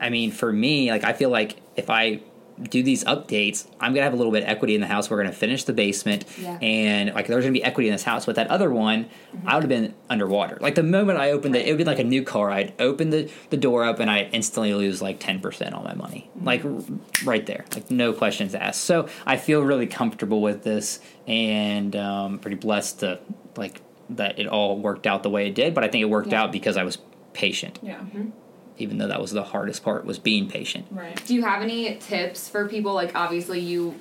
I 0.00 0.10
mean, 0.10 0.32
for 0.32 0.52
me, 0.52 0.90
like 0.90 1.04
I 1.04 1.12
feel 1.12 1.30
like 1.30 1.56
if 1.76 1.88
I 1.88 2.20
do 2.62 2.82
these 2.82 3.04
updates, 3.04 3.66
I'm 3.80 3.92
gonna 3.92 4.04
have 4.04 4.12
a 4.14 4.16
little 4.16 4.32
bit 4.32 4.42
of 4.42 4.48
equity 4.48 4.74
in 4.74 4.80
the 4.80 4.86
house. 4.86 5.10
We're 5.10 5.18
gonna 5.18 5.32
finish 5.32 5.64
the 5.64 5.72
basement, 5.72 6.24
Yeah. 6.40 6.58
and 6.62 7.12
like 7.14 7.26
there's 7.26 7.44
gonna 7.44 7.52
be 7.52 7.62
equity 7.62 7.88
in 7.88 7.94
this 7.94 8.04
house. 8.04 8.26
With 8.26 8.36
that 8.36 8.48
other 8.48 8.70
one, 8.70 9.04
mm-hmm. 9.04 9.48
I 9.48 9.54
would 9.54 9.62
have 9.62 9.68
been 9.68 9.94
underwater. 10.08 10.58
Like 10.60 10.74
the 10.74 10.82
moment 10.82 11.18
I 11.18 11.32
opened 11.32 11.54
it, 11.56 11.66
it 11.66 11.70
would 11.70 11.78
be 11.78 11.84
like 11.84 11.98
a 11.98 12.04
new 12.04 12.22
car. 12.22 12.50
I'd 12.50 12.72
open 12.80 13.10
the, 13.10 13.30
the 13.50 13.56
door 13.56 13.84
up, 13.84 14.00
and 14.00 14.10
I'd 14.10 14.30
instantly 14.32 14.72
lose 14.74 15.02
like 15.02 15.18
ten 15.20 15.40
percent 15.40 15.74
on 15.74 15.84
my 15.84 15.94
money, 15.94 16.30
mm-hmm. 16.36 16.46
like 16.46 16.64
r- 16.64 16.80
right 17.24 17.44
there, 17.44 17.64
like 17.74 17.90
no 17.90 18.12
questions 18.12 18.54
asked. 18.54 18.82
So 18.82 19.08
I 19.26 19.36
feel 19.36 19.60
really 19.62 19.86
comfortable 19.86 20.40
with 20.40 20.62
this, 20.64 21.00
and 21.26 21.94
um, 21.96 22.38
pretty 22.38 22.56
blessed 22.56 23.00
to 23.00 23.20
like 23.56 23.80
that 24.10 24.38
it 24.38 24.46
all 24.46 24.78
worked 24.78 25.06
out 25.06 25.22
the 25.22 25.30
way 25.30 25.48
it 25.48 25.54
did. 25.54 25.74
But 25.74 25.84
I 25.84 25.88
think 25.88 26.02
it 26.02 26.06
worked 26.06 26.30
Yeah. 26.32 26.44
out 26.44 26.52
because 26.52 26.76
I 26.76 26.84
was 26.84 26.98
patient, 27.32 27.78
Yeah. 27.82 27.96
Mm-hmm. 27.96 28.30
Even 28.78 28.98
though 28.98 29.08
that 29.08 29.20
was 29.20 29.30
the 29.32 29.42
hardest 29.42 29.82
part 29.82 30.04
was 30.04 30.18
being 30.18 30.48
patient. 30.48 30.86
Right. 30.90 31.20
Do 31.26 31.34
you 31.34 31.42
have 31.44 31.62
any 31.62 31.96
tips 31.96 32.48
for 32.48 32.68
people? 32.68 32.94
Like, 32.94 33.14
obviously, 33.14 33.60
you 33.60 33.94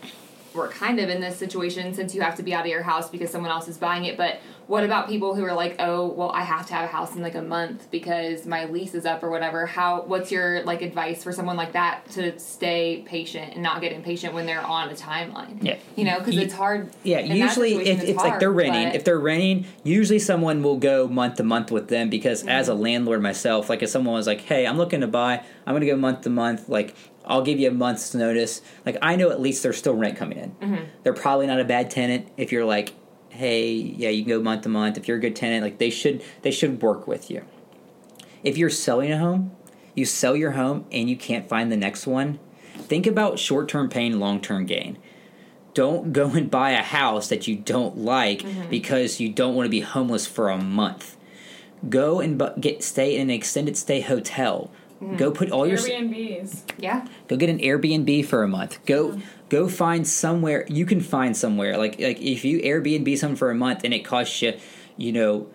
were 0.56 0.68
kind 0.68 1.00
of 1.00 1.10
in 1.10 1.22
this 1.22 1.38
situation 1.38 1.94
since 1.94 2.16
you 2.16 2.22
have 2.22 2.36
to 2.36 2.44
be 2.44 2.54
out 2.54 2.62
of 2.62 2.72
your 2.72 2.84
house 2.84 3.10
because 3.10 3.30
someone 3.30 3.52
else 3.52 3.68
is 3.68 3.78
buying 3.78 4.06
it. 4.06 4.18
But 4.18 4.40
what 4.68 4.84
about 4.84 5.08
people 5.08 5.36
who 5.36 5.44
are 5.44 5.54
like, 5.54 5.76
oh, 5.80 6.08
well, 6.08 6.32
I 6.32 6.42
have 6.42 6.66
to 6.68 6.74
have 6.74 6.86
a 6.86 6.92
house 6.92 7.16
in 7.16 7.22
like 7.22 7.36
a 7.36 7.42
month 7.42 7.92
because 7.92 8.46
my 8.46 8.66
lease 8.66 8.96
is 8.96 9.06
up 9.06 9.22
or 9.22 9.30
whatever? 9.30 9.66
How? 9.66 10.02
What's 10.02 10.32
your 10.32 10.64
like 10.64 10.82
advice 10.82 11.24
for 11.24 11.32
someone 11.32 11.56
like 11.56 11.74
that 11.74 12.10
to 12.12 12.38
stay 12.40 13.04
patient 13.06 13.54
and 13.54 13.62
not 13.62 13.82
get 13.82 13.92
impatient 13.92 14.34
when 14.34 14.46
they're 14.46 14.66
on 14.66 14.90
a 14.90 14.94
timeline? 14.94 15.64
Yeah. 15.64 15.78
You 15.96 16.06
know, 16.06 16.18
because 16.18 16.38
it's 16.38 16.54
hard. 16.54 16.90
Yeah, 17.04 17.20
usually 17.20 17.76
if 17.76 18.02
it's 18.02 18.18
like 18.18 18.30
hard, 18.30 18.42
they're 18.42 18.52
renting, 18.52 18.96
if 18.96 19.04
they're 19.04 19.20
renting, 19.20 19.66
usually 19.84 20.20
someone 20.20 20.64
will 20.64 20.78
go 20.78 21.08
month 21.08 21.36
to 21.36 21.44
month 21.44 21.72
with 21.72 21.90
them 21.90 22.10
because 22.10 22.46
as 22.48 22.68
mm-hmm. 22.68 22.78
a 22.78 22.82
landlord 22.82 23.22
myself, 23.22 23.70
like 23.70 23.84
if 23.84 23.90
someone 23.90 24.16
was 24.16 24.28
like, 24.28 24.42
"Hey, 24.42 24.66
I'm 24.66 24.78
looking 24.78 25.02
to 25.02 25.08
buy, 25.08 25.44
I'm 25.66 25.74
going 25.74 25.82
to 25.82 25.88
go 25.88 25.96
month 25.96 26.22
to 26.22 26.30
month," 26.30 26.70
like 26.70 26.96
I'll 27.28 27.42
give 27.42 27.60
you 27.60 27.70
a 27.70 27.74
month's 27.74 28.14
notice. 28.14 28.62
Like 28.86 28.98
I 29.02 29.16
know 29.16 29.30
at 29.32 29.40
least 29.42 29.64
there's 29.64 29.78
still 29.78 29.96
rent 29.96 30.18
coming 30.18 30.38
in. 30.38 30.52
Mm-hmm. 30.52 30.84
They're 31.04 31.14
probably 31.14 31.48
not 31.48 31.60
a 31.60 31.66
bad 31.66 31.90
tenant 31.92 32.28
if 32.38 32.52
you're 32.52 32.66
like, 32.66 32.94
"Hey, 33.30 33.72
yeah, 33.74 34.10
you 34.10 34.24
can 34.24 34.30
go 34.30 34.42
month 34.42 34.64
to 34.64 34.70
month." 34.70 34.98
If 34.98 35.08
you're 35.08 35.18
a 35.18 35.22
good 35.22 35.36
tenant, 35.36 35.64
like 35.64 35.78
they 35.78 35.90
should 35.90 36.24
they 36.42 36.52
should 36.52 36.82
work 36.82 37.08
with 37.08 37.30
you. 37.32 37.44
If 38.44 38.58
you're 38.58 38.70
selling 38.70 39.12
a 39.12 39.18
home, 39.18 39.52
you 39.96 40.06
sell 40.06 40.36
your 40.36 40.52
home 40.52 40.86
and 40.92 41.10
you 41.10 41.18
can't 41.18 41.48
find 41.50 41.72
the 41.72 41.78
next 41.78 42.06
one. 42.06 42.40
Think 42.78 43.08
about 43.08 43.40
short-term 43.40 43.90
pain, 43.90 44.20
long-term 44.20 44.66
gain 44.66 44.98
don't 45.74 46.14
go 46.14 46.30
and 46.30 46.50
buy 46.50 46.70
a 46.72 46.82
house 46.82 47.28
that 47.28 47.50
you 47.50 47.56
don't 47.58 47.98
like 47.98 48.40
Mm-hmm. 48.44 48.70
because 48.70 49.20
you 49.20 49.28
don't 49.28 49.56
want 49.56 49.66
to 49.66 49.70
be 49.70 49.82
homeless 49.82 50.26
for 50.26 50.50
a 50.50 50.58
month. 50.58 51.18
Go 51.90 52.22
and 52.22 52.38
bu- 52.38 52.58
get 52.60 52.82
stay 52.82 53.16
in 53.16 53.24
an 53.24 53.30
extended 53.30 53.76
stay 53.76 54.00
hotel. 54.00 54.72
Mm-hmm. 55.02 55.18
Go 55.18 55.32
put 55.32 55.52
all 55.52 55.68
your 55.68 55.78
Airbnbs. 55.78 56.62
yeah, 56.78 57.06
go 57.28 57.36
get 57.36 57.50
an 57.50 57.60
Airbnb 57.60 58.26
for 58.26 58.44
a 58.44 58.48
month. 58.48 58.84
Go 58.86 59.20
go 59.50 59.68
find 59.68 60.08
somewhere 60.08 60.66
you 60.70 60.86
can 60.86 61.02
find 61.02 61.36
somewhere 61.36 61.78
like 61.78 62.00
like 62.00 62.20
if 62.22 62.46
you 62.46 62.60
Airbnb 62.62 63.18
something 63.18 63.36
for 63.36 63.52
a 63.52 63.56
month 63.56 63.84
and 63.84 63.94
it 63.94 64.06
costs 64.06 64.42
you, 64.42 64.54
you 64.98 65.12
know, 65.12 65.48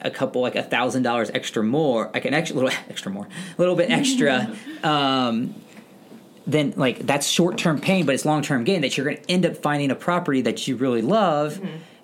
a 0.00 0.10
couple 0.10 0.42
like 0.42 0.56
a 0.56 0.62
thousand 0.62 1.04
dollars 1.04 1.30
extra 1.30 1.62
more, 1.62 2.10
like 2.12 2.24
an 2.24 2.34
extra 2.34 2.56
little 2.60 2.70
extra 2.88 3.12
more, 3.12 3.26
a 3.26 3.60
little 3.60 3.76
bit 3.76 3.90
extra. 3.90 4.54
um, 4.82 5.54
then 6.46 6.72
like 6.76 6.98
that's 7.06 7.28
short 7.28 7.58
term 7.58 7.80
pain, 7.80 8.06
but 8.06 8.14
it's 8.14 8.24
long 8.24 8.42
term 8.42 8.64
gain. 8.64 8.80
That 8.80 8.96
you're 8.96 9.04
going 9.04 9.18
to 9.18 9.30
end 9.30 9.46
up 9.46 9.56
finding 9.58 9.90
a 9.90 9.94
property 9.94 10.40
that 10.42 10.66
you 10.66 10.76
really 10.76 11.02
love. 11.02 11.60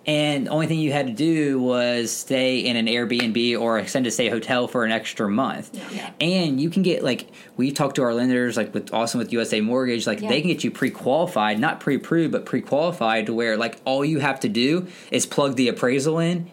And 0.07 0.47
the 0.47 0.51
only 0.51 0.69
thing 0.69 0.79
you 0.79 0.93
had 0.93 1.09
to 1.09 1.13
do 1.13 1.61
was 1.61 2.13
stay 2.13 2.61
in 2.61 2.77
an 2.77 2.87
Airbnb 2.87 3.61
or 3.61 3.79
extend 3.79 4.07
extended 4.07 4.13
stay 4.13 4.29
hotel 4.29 4.69
for 4.69 4.85
an 4.85 4.93
extra 4.93 5.29
month. 5.29 5.71
Yeah. 5.93 6.11
And 6.21 6.61
you 6.61 6.71
can 6.71 6.83
get 6.83 7.03
like 7.03 7.27
we 7.57 7.73
talked 7.73 7.97
to 7.97 8.03
our 8.03 8.15
lenders 8.15 8.57
like 8.57 8.73
with 8.73 8.95
awesome 8.95 9.19
with 9.19 9.33
USA 9.33 9.61
Mortgage, 9.61 10.07
like 10.07 10.21
Yeah. 10.21 10.29
they 10.29 10.41
can 10.41 10.49
get 10.49 10.63
you 10.63 10.71
pre 10.71 10.91
qualified, 10.91 11.59
not 11.59 11.81
pre 11.81 11.97
approved, 11.97 12.31
but 12.31 12.47
pre 12.47 12.61
qualified 12.61 13.27
to 13.27 13.35
where 13.35 13.57
like 13.57 13.79
all 13.85 14.05
you 14.05 14.21
have 14.21 14.39
to 14.41 14.49
do 14.49 14.87
is 15.11 15.27
plug 15.27 15.57
the 15.57 15.69
appraisal 15.69 16.21
in, 16.21 16.51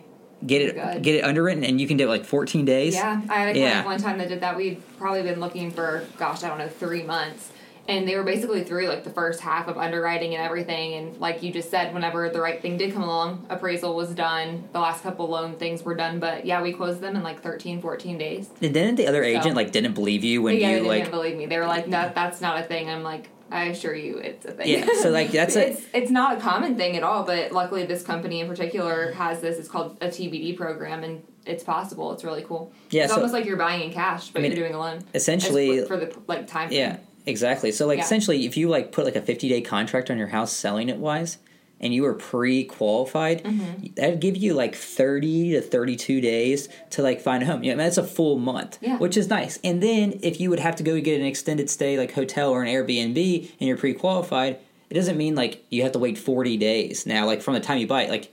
get 0.48 0.62
it 0.64 0.76
Good. 0.76 1.04
get 1.04 1.16
it 1.16 1.24
underwritten, 1.24 1.64
and 1.64 1.80
you 1.80 1.88
can 1.88 1.98
do 1.98 2.06
it 2.06 2.10
like 2.10 2.26
14 2.26 2.66
days. 2.66 2.96
Yeah, 2.96 3.22
I 3.30 3.34
had 3.40 3.56
a 3.56 3.60
client 3.60 3.86
one 3.86 4.00
time 4.00 4.18
that 4.18 4.30
did 4.30 4.42
that. 4.42 4.58
We'd 4.58 4.82
probably 4.98 5.22
been 5.22 5.40
looking 5.40 5.70
for, 5.70 6.06
gosh, 6.18 6.44
I 6.44 6.48
don't 6.50 6.58
know, 6.58 6.70
three 6.70 7.04
months. 7.04 7.52
And 7.88 8.08
they 8.08 8.16
were 8.16 8.24
basically 8.24 8.64
through 8.64 8.88
like 8.88 9.04
the 9.04 9.10
first 9.10 9.42
half 9.42 9.68
of 9.68 9.78
underwriting 9.78 10.34
and 10.36 10.42
everything. 10.44 10.94
And 10.94 11.18
like 11.20 11.44
you 11.44 11.52
just 11.52 11.70
said, 11.70 11.94
whenever 11.94 12.30
the 12.30 12.40
right 12.40 12.62
thing 12.62 12.78
did 12.78 12.94
come 12.94 13.04
along, 13.04 13.46
appraisal 13.50 13.94
was 13.96 14.12
done. 14.16 14.70
The 14.72 14.80
last 14.80 15.04
couple 15.04 15.28
loan 15.28 15.56
things 15.56 15.84
were 15.84 15.94
done. 15.96 16.20
But 16.20 16.46
yeah, 16.46 16.62
we 16.62 16.72
closed 16.72 17.02
them 17.02 17.16
in 17.18 17.24
like 17.24 17.42
13, 17.42 17.82
14 17.82 18.18
days. 18.18 18.50
And 18.62 18.74
then 18.74 18.96
the 18.96 19.08
other 19.08 19.22
agent 19.24 19.44
So- 19.46 19.52
like 19.52 19.72
didn't 19.72 19.94
believe 19.96 20.24
you 20.24 20.42
when 20.42 20.56
yeah, 20.58 20.70
you 20.70 20.76
they 20.84 20.88
like 20.88 21.00
didn't 21.04 21.12
believe 21.12 21.36
me. 21.38 21.46
They 21.46 21.58
were 21.58 21.68
like, 21.68 21.88
no, 21.88 22.10
that's 22.16 22.40
not 22.40 22.58
a 22.58 22.64
thing. 22.64 22.90
I'm 22.90 23.04
like, 23.04 23.30
I 23.52 23.66
assure 23.66 23.94
you 23.94 24.18
it's 24.18 24.46
a 24.46 24.52
thing. 24.52 24.68
Yeah, 24.68 24.88
so, 25.02 25.12
like, 25.12 25.32
that's 25.32 25.56
a- 25.58 25.68
it's, 25.72 25.82
it's 25.94 26.10
not 26.10 26.38
a 26.38 26.40
common 26.42 26.76
thing 26.78 26.96
at 26.98 27.04
all. 27.04 27.24
But 27.24 27.52
luckily, 27.52 27.86
this 27.86 28.02
company 28.02 28.40
in 28.40 28.48
particular 28.48 29.12
has 29.12 29.42
this. 29.42 29.58
It's 29.60 29.68
called 29.68 29.98
a 30.02 30.08
TBD 30.08 30.56
program. 30.58 31.04
And 31.04 31.22
it's 31.46 31.64
possible. 31.64 32.14
It's 32.14 32.24
really 32.24 32.44
cool. 32.44 32.72
Yeah, 32.90 33.04
it's 33.04 33.12
so- 33.12 33.18
almost 33.18 33.34
like 33.34 33.46
you're 33.46 33.58
buying 33.58 33.82
in 33.82 33.92
cash, 33.92 34.30
but 34.30 34.40
I 34.40 34.44
mean, 34.44 34.52
you're 34.54 34.62
doing 34.62 34.74
a 34.74 34.80
loan. 34.80 35.04
essentially- 35.14 35.82
for, 35.82 35.88
for 35.88 35.98
the 35.98 36.18
like 36.28 36.48
time. 36.48 36.70
frame. 36.70 36.80
Yeah, 36.80 36.98
exactly. 37.26 37.72
So 37.72 37.88
like 37.88 37.98
Yeah. 38.00 38.04
essentially, 38.06 38.46
if 38.46 38.58
you 38.58 38.70
like 38.70 38.92
put 38.92 39.06
like 39.06 39.16
a 39.16 39.22
fifty 39.22 39.50
day 39.50 39.62
contract 39.62 40.10
on 40.12 40.18
your 40.18 40.28
house 40.28 40.52
selling 40.54 40.90
it 40.90 40.98
wise, 40.98 41.38
and 41.80 41.94
you 41.94 42.04
were 42.04 42.14
pre 42.14 42.64
qualified, 42.64 43.44
Mm-hmm. 43.44 43.94
that'd 43.96 44.20
give 44.22 44.38
you 44.38 44.54
like 44.54 44.76
thirty 44.76 45.52
to 45.52 45.62
thirty 45.62 45.96
two 45.96 46.22
days 46.22 46.70
to 46.92 47.02
like 47.02 47.22
find 47.22 47.44
a 47.44 47.46
home. 47.46 47.64
Yeah, 47.64 47.74
I 47.74 47.76
mean, 47.76 47.86
that's 47.86 47.98
a 47.98 48.04
full 48.04 48.38
month, 48.40 48.78
Yeah. 48.82 48.98
which 48.98 49.18
is 49.18 49.28
nice. 49.30 49.60
And 49.64 49.82
then 49.84 50.20
if 50.24 50.40
you 50.40 50.50
would 50.50 50.60
have 50.60 50.76
to 50.78 50.84
go 50.84 51.00
get 51.02 51.20
an 51.20 51.26
extended 51.26 51.70
stay 51.70 51.98
like 51.98 52.14
hotel 52.14 52.50
or 52.52 52.64
an 52.64 52.70
Airbnb, 52.70 53.52
and 53.60 53.68
you're 53.68 53.78
pre 53.78 53.94
qualified, 53.94 54.60
it 54.90 54.94
doesn't 54.94 55.18
mean 55.18 55.36
like 55.36 55.64
you 55.70 55.84
have 55.84 55.92
to 55.94 56.00
wait 56.00 56.18
forty 56.18 56.58
days. 56.58 57.06
Now, 57.06 57.26
like 57.26 57.42
from 57.42 57.54
the 57.56 57.60
time 57.60 57.78
you 57.80 57.88
buy 57.88 58.04
it, 58.04 58.10
like 58.10 58.32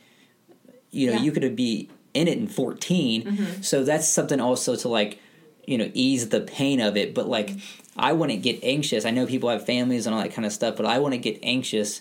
you 0.90 1.06
know 1.08 1.14
Yeah. 1.14 1.22
you 1.22 1.32
could 1.32 1.56
be 1.56 1.88
in 2.14 2.26
it 2.26 2.36
in 2.38 2.48
14 2.48 3.22
Mm-hmm. 3.22 3.62
so 3.62 3.84
that's 3.84 4.08
something 4.08 4.40
also 4.40 4.74
to 4.74 4.88
like 4.88 5.20
you 5.64 5.78
know 5.78 5.88
ease 5.94 6.30
the 6.30 6.40
pain 6.40 6.80
of 6.80 6.96
it 6.96 7.14
but 7.14 7.28
like 7.28 7.52
i 8.00 8.12
wouldn't 8.12 8.42
get 8.42 8.58
anxious. 8.64 9.04
I 9.04 9.10
know 9.10 9.26
people 9.26 9.48
have 9.50 9.64
families 9.64 10.06
and 10.06 10.14
all 10.14 10.22
that 10.22 10.32
kind 10.34 10.46
of 10.46 10.52
stuff 10.52 10.76
but 10.76 10.86
i 10.86 10.98
wouldn't 10.98 11.22
get 11.22 11.38
anxious 11.42 12.00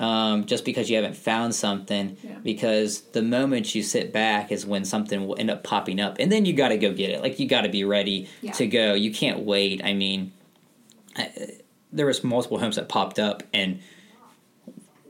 um, 0.00 0.44
just 0.46 0.64
because 0.64 0.88
you 0.88 0.94
haven't 0.94 1.16
found 1.16 1.56
something. 1.56 2.16
Yeah. 2.22 2.38
because 2.44 3.00
the 3.00 3.22
moment 3.22 3.74
you 3.74 3.82
sit 3.82 4.12
back 4.12 4.52
is 4.52 4.64
when 4.64 4.84
something 4.84 5.26
will 5.26 5.36
end 5.40 5.50
up 5.50 5.64
popping 5.64 5.98
up 6.00 6.18
and 6.20 6.30
then 6.30 6.44
you 6.44 6.52
got 6.52 6.68
to 6.68 6.78
go 6.78 6.92
get 6.92 7.10
it. 7.10 7.20
Like 7.20 7.40
you 7.40 7.48
got 7.48 7.62
to 7.62 7.68
be 7.68 7.82
ready 7.82 8.28
Yeah. 8.40 8.52
to 8.52 8.66
go. 8.68 8.94
You 8.94 9.10
can't 9.12 9.40
wait. 9.40 9.84
I 9.84 9.94
mean 9.94 10.30
I, 11.16 11.32
there 11.92 12.06
was 12.06 12.22
multiple 12.22 12.60
homes 12.60 12.76
that 12.76 12.88
popped 12.88 13.18
up 13.18 13.42
and 13.52 13.80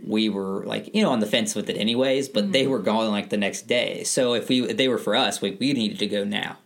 we 0.02 0.30
were 0.30 0.64
like 0.64 0.95
you 0.95 1.02
know 1.02 1.11
on 1.11 1.21
the 1.21 1.26
fence 1.26 1.54
with 1.54 1.68
it 1.68 1.76
anyways 1.76 2.28
but 2.28 2.52
they 2.52 2.66
were 2.66 2.78
gone 2.78 3.11
like 3.11 3.28
the 3.28 3.37
next 3.37 3.62
day. 3.66 4.04
So 4.04 4.33
if 4.33 4.49
we 4.49 4.62
if 4.71 4.76
they 4.78 4.88
were 4.88 4.97
for 4.99 5.14
us 5.14 5.42
we, 5.42 5.50
we 5.61 5.75
needed 5.75 5.99
to 5.99 6.07
go 6.07 6.25
now 6.25 6.57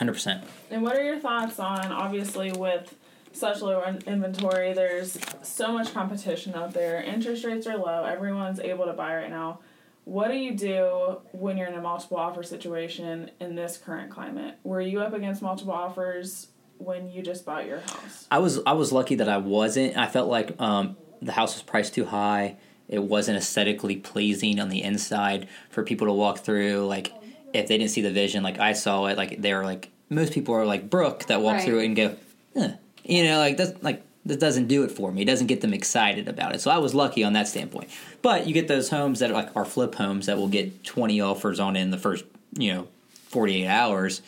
Right. 0.00 0.08
100% 0.08 0.42
And 0.70 0.82
what 0.82 0.96
are 0.96 1.02
your 1.04 1.18
thoughts 1.18 1.58
on 1.58 1.92
obviously 1.92 2.52
with 2.52 2.94
such 3.32 3.60
low 3.60 3.82
in- 3.82 4.02
inventory? 4.06 4.72
There's 4.72 5.18
so 5.42 5.72
much 5.72 5.92
competition 5.92 6.54
out 6.54 6.72
there. 6.72 7.02
Interest 7.02 7.44
rates 7.44 7.66
are 7.66 7.76
low. 7.76 8.04
Everyone's 8.04 8.60
able 8.60 8.86
to 8.86 8.92
buy 8.92 9.14
right 9.16 9.30
now. 9.30 9.60
What 10.04 10.28
do 10.28 10.36
you 10.36 10.54
do 10.54 11.18
when 11.32 11.56
you're 11.56 11.66
in 11.66 11.74
a 11.74 11.80
multiple 11.80 12.16
offer 12.16 12.42
situation 12.42 13.30
in 13.40 13.54
this 13.56 13.76
current 13.76 14.10
climate? 14.10 14.58
Were 14.62 14.80
you 14.80 15.00
up 15.00 15.12
against 15.12 15.42
multiple 15.42 15.72
offers 15.74 16.48
when 16.78 17.10
you 17.10 17.22
just 17.22 17.44
bought 17.46 17.66
your 17.66 17.80
house? 17.80 18.26
i 18.30 18.38
was 18.38 18.60
i 18.66 18.72
was 18.74 18.92
lucky 18.92 19.14
that 19.14 19.30
i 19.30 19.38
wasn't 19.38 19.96
i 19.96 20.06
felt 20.06 20.28
like 20.28 20.60
um, 20.60 20.94
the 21.22 21.32
house 21.32 21.54
was 21.54 21.62
priced 21.62 21.94
too 21.94 22.04
high 22.04 22.54
it 22.86 22.98
wasn't 23.02 23.34
aesthetically 23.34 23.96
pleasing 23.96 24.60
on 24.60 24.68
the 24.68 24.82
inside 24.82 25.48
for 25.70 25.82
people 25.82 26.06
to 26.06 26.12
walk 26.12 26.40
through 26.40 26.86
like 26.86 27.14
if 27.58 27.68
they 27.68 27.78
didn't 27.78 27.90
see 27.90 28.00
the 28.02 28.10
vision 28.10 28.42
like 28.42 28.58
i 28.58 28.72
saw 28.72 29.06
it 29.06 29.16
like 29.16 29.40
they 29.40 29.52
were 29.54 29.64
like 29.64 29.90
most 30.10 30.32
people 30.32 30.54
are 30.54 30.64
like 30.66 30.88
brooke 30.90 31.24
that 31.26 31.40
walk 31.42 31.54
Right. 31.54 31.64
through 31.64 31.78
it 31.80 31.86
and 31.86 31.96
go 31.96 32.16
eh. 32.56 32.72
you 33.04 33.24
know 33.24 33.38
like 33.38 33.56
that's 33.56 33.82
like 33.82 34.02
that 34.24 34.40
doesn't 34.40 34.66
do 34.66 34.82
it 34.82 34.90
for 34.90 35.12
me 35.12 35.22
it 35.22 35.26
doesn't 35.26 35.46
get 35.46 35.60
them 35.60 35.72
excited 35.74 36.26
about 36.28 36.54
it 36.54 36.60
so 36.60 36.70
i 36.70 36.78
was 36.78 36.94
lucky 36.94 37.22
on 37.24 37.32
that 37.34 37.46
standpoint 37.48 37.88
but 38.22 38.46
you 38.46 38.54
get 38.54 38.66
those 38.68 38.88
homes 38.90 39.20
that 39.20 39.30
are 39.30 39.34
like 39.34 39.54
are 39.56 39.64
flip 39.64 39.94
homes 39.94 40.26
that 40.26 40.36
will 40.36 40.48
get 40.48 40.82
20 40.84 41.20
offers 41.20 41.60
on 41.60 41.76
in 41.76 41.90
the 41.90 41.98
first 41.98 42.24
you 42.58 42.72
know 42.72 42.88
48 43.28 43.66
hours 43.66 44.22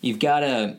you've 0.00 0.18
got 0.18 0.40
to 0.40 0.76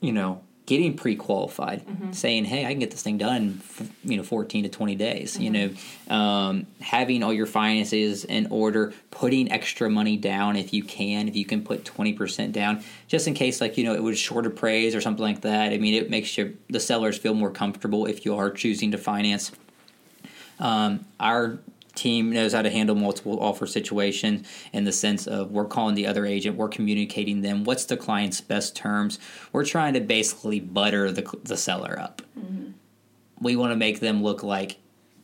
you 0.00 0.12
know, 0.12 0.42
getting 0.66 0.94
pre-qualified, 0.94 1.82
saying, 2.12 2.44
"Hey, 2.44 2.64
I 2.66 2.70
can 2.70 2.80
get 2.80 2.90
this 2.90 3.02
thing 3.02 3.18
done, 3.18 3.60
f- 3.62 3.88
you 4.04 4.16
know, 4.16 4.22
14 4.22 4.64
to 4.64 4.68
20 4.68 4.94
days." 4.96 5.38
You 5.38 5.50
know, 5.50 5.70
um, 6.14 6.66
having 6.80 7.22
all 7.22 7.32
your 7.32 7.46
finances 7.46 8.24
in 8.24 8.48
order, 8.50 8.92
putting 9.10 9.50
extra 9.50 9.88
money 9.88 10.16
down 10.16 10.56
if 10.56 10.72
you 10.74 10.82
can. 10.82 11.28
If 11.28 11.36
you 11.36 11.44
can 11.44 11.62
put 11.62 11.84
20% 11.84 12.52
down, 12.52 12.82
just 13.08 13.28
in 13.28 13.34
case, 13.34 13.60
like 13.60 13.78
you 13.78 13.84
know, 13.84 13.94
it 13.94 14.02
was 14.02 14.18
short 14.18 14.44
appraised 14.44 14.96
or 14.96 15.00
something 15.00 15.22
like 15.22 15.42
that. 15.42 15.72
I 15.72 15.78
mean, 15.78 15.94
it 15.94 16.10
makes 16.10 16.36
your 16.36 16.50
the 16.68 16.80
sellers 16.80 17.16
feel 17.16 17.34
more 17.34 17.50
comfortable 17.50 18.06
if 18.06 18.24
you 18.24 18.36
are 18.36 18.50
choosing 18.50 18.90
to 18.90 18.98
finance. 18.98 19.52
Um, 20.58 21.04
our 21.20 21.58
team 21.96 22.30
knows 22.30 22.52
how 22.52 22.62
to 22.62 22.70
handle 22.70 22.94
multiple 22.94 23.38
offer 23.40 23.66
situations 23.66 24.46
in 24.72 24.84
the 24.84 24.92
sense 24.92 25.26
of 25.26 25.50
we're 25.50 25.64
calling 25.64 25.94
the 25.94 26.06
other 26.06 26.24
agent, 26.24 26.56
we're 26.56 26.68
communicating 26.68 27.42
them 27.42 27.64
what's 27.64 27.86
the 27.86 27.96
client's 27.96 28.40
best 28.40 28.76
terms. 28.76 29.18
We're 29.52 29.64
trying 29.64 29.94
to 29.94 30.00
basically 30.00 30.60
butter 30.60 31.10
the 31.10 31.28
the 31.42 31.56
seller 31.56 31.98
up. 31.98 32.22
Mm-hmm. 32.38 32.72
We 33.40 33.56
want 33.56 33.72
to 33.72 33.76
make 33.76 34.00
them 34.00 34.22
look 34.22 34.42
like 34.42 34.76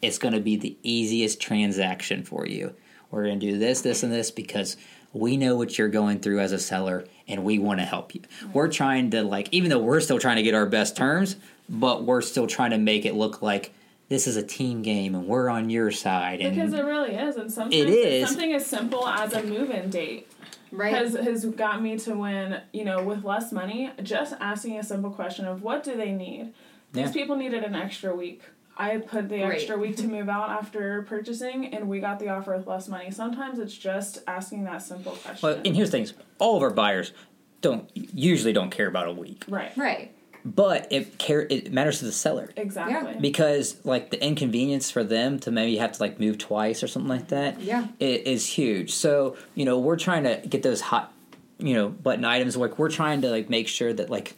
it's 0.03 0.19
going 0.19 0.35
to 0.35 0.41
be 0.41 0.57
the 0.57 0.77
easiest 0.83 1.41
transaction 1.41 2.25
for 2.25 2.47
you. 2.47 2.75
We're 3.11 3.25
going 3.25 3.41
to 3.41 3.47
do 3.53 3.59
this, 3.59 3.83
this, 3.83 4.03
and 4.03 4.13
this 4.13 4.31
because 4.31 4.77
we 5.13 5.37
know 5.37 5.57
what 5.57 5.79
you're 5.79 5.89
going 5.89 6.21
through 6.21 6.41
as 6.41 6.53
a 6.53 6.59
seller 6.59 7.05
and 7.29 7.45
we 7.45 7.59
want 7.59 7.81
to 7.81 7.85
help 7.85 8.15
you. 8.15 8.23
We're 8.53 8.69
trying 8.69 9.11
to 9.11 9.23
like 9.23 9.49
even 9.53 9.71
though 9.71 9.79
we're 9.79 10.01
still 10.01 10.19
trying 10.19 10.37
to 10.37 10.43
get 10.43 10.55
our 10.55 10.67
best 10.67 10.97
terms, 10.97 11.37
but 11.69 12.05
we're 12.05 12.23
still 12.23 12.47
trying 12.47 12.71
to 12.71 12.79
make 12.79 13.05
it 13.05 13.15
look 13.15 13.43
like 13.43 13.73
this 14.13 14.27
is 14.27 14.37
a 14.37 14.43
team 14.43 14.83
game 14.83 15.15
and 15.15 15.27
we're 15.27 15.49
on 15.49 15.71
your 15.71 15.91
side. 15.91 16.43
And 16.43 16.55
because 16.55 16.75
it 16.75 16.85
really 16.85 17.15
is, 17.15 17.37
and 17.37 17.51
sometimes 17.51 17.75
it 17.75 17.89
is 17.89 18.29
something 18.29 18.53
as 18.53 18.67
simple 18.67 19.09
as 19.09 19.33
a 19.33 19.43
move-in 19.43 19.89
date. 19.89 20.31
Right. 20.71 20.95
Has 20.95 21.15
has 21.15 21.45
got 21.45 21.83
me 21.83 21.99
to 22.01 22.15
when 22.15 22.63
you 22.73 22.85
know 22.85 23.03
with 23.03 23.25
less 23.25 23.53
money, 23.53 23.91
just 24.03 24.35
asking 24.41 24.79
a 24.79 24.83
simple 24.83 25.11
question 25.11 25.47
of 25.47 25.63
what 25.63 25.83
do 25.83 25.97
they 25.97 26.13
need. 26.13 26.53
These 26.93 27.07
yeah. 27.07 27.13
people 27.13 27.37
needed 27.37 27.65
an 27.65 27.75
extra 27.75 28.15
week. 28.15 28.43
I 28.77 28.99
put 28.99 29.29
the 29.29 29.43
extra 29.43 29.77
week 29.77 29.97
to 29.97 30.07
move 30.17 30.31
out 30.31 30.49
after 30.49 31.03
purchasing, 31.03 31.75
and 31.75 31.89
we 31.89 32.01
got 32.01 32.19
the 32.19 32.29
offer 32.29 32.57
with 32.57 32.67
less 32.67 32.89
money. 32.89 33.11
Sometimes 33.11 33.59
it's 33.59 33.77
just 33.77 34.23
asking 34.27 34.65
that 34.65 34.83
simple 34.83 35.13
question. 35.13 35.47
Well, 35.47 35.61
and 35.63 35.77
here's 35.77 35.91
the 35.91 35.99
things: 35.99 36.15
all 36.39 36.57
of 36.57 36.63
our 36.63 36.71
buyers 36.71 37.13
don't 37.61 37.91
usually 37.95 38.55
don't 38.55 38.71
care 38.71 38.89
about 38.89 39.09
a 39.09 39.13
week. 39.13 39.45
Right. 39.49 39.77
Right 39.77 40.15
but 40.45 40.89
it 40.91 41.19
care 41.19 41.47
it 41.49 41.73
matters 41.73 42.01
to 42.01 42.05
the 42.05 42.13
seller. 42.13 42.51
Exactly. 42.57 43.13
Yeah. 43.15 43.21
because 43.21 43.77
like 43.85 44.11
the 44.11 44.23
inconvenience 44.25 44.91
for 44.91 45.05
them 45.05 45.39
to 45.41 45.51
maybe 45.51 45.77
have 45.77 45.93
to 45.93 46.03
like 46.03 46.19
move 46.19 46.39
twice 46.39 46.83
or 46.83 46.89
something 46.89 47.09
like 47.09 47.29
that 47.29 47.61
yeah. 47.61 47.87
it 48.01 48.27
is 48.27 48.47
huge. 48.47 48.93
So 48.93 49.37
you 49.55 49.65
know 49.65 49.79
we're 49.79 49.99
trying 49.99 50.25
to 50.25 50.43
get 50.47 50.63
those 50.63 50.81
hot 50.81 51.13
you 51.59 51.75
know 51.75 51.89
button 51.89 52.25
items 52.25 52.57
like 52.57 52.79
we're 52.79 52.91
trying 52.91 53.23
to 53.23 53.31
like 53.31 53.49
make 53.49 53.69
sure 53.69 53.93
that 53.93 54.11
like 54.11 54.35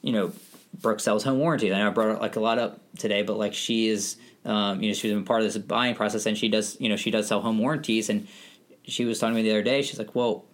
you 0.00 0.12
know 0.12 0.32
brooke 0.80 1.00
sells 1.00 1.24
home 1.24 1.38
warranty. 1.38 1.72
I 1.72 1.78
know 1.78 1.88
i 1.88 1.90
brought 1.90 2.20
like 2.20 2.36
a 2.36 2.40
lot 2.40 2.58
up 2.58 2.80
today 2.98 3.22
but 3.22 3.36
like 3.36 3.54
she 3.54 3.88
is 3.88 4.16
um, 4.44 4.80
you 4.82 4.88
know 4.88 4.94
she's 4.94 5.12
been 5.12 5.24
part 5.24 5.40
of 5.42 5.52
this 5.52 5.58
buying 5.58 5.94
process 5.94 6.26
and 6.26 6.36
she 6.38 6.48
does 6.48 6.80
you 6.80 6.88
know 6.88 6.96
she 6.96 7.10
does 7.10 7.26
sell 7.26 7.40
home 7.40 7.58
warranties. 7.58 8.08
And 8.08 8.28
she 8.84 9.04
was 9.04 9.18
talking 9.18 9.34
to 9.34 9.42
me 9.42 9.48
the 9.48 9.54
other 9.54 9.62
day 9.62 9.82
she's 9.82 9.98
like 9.98 10.14
well 10.14 10.44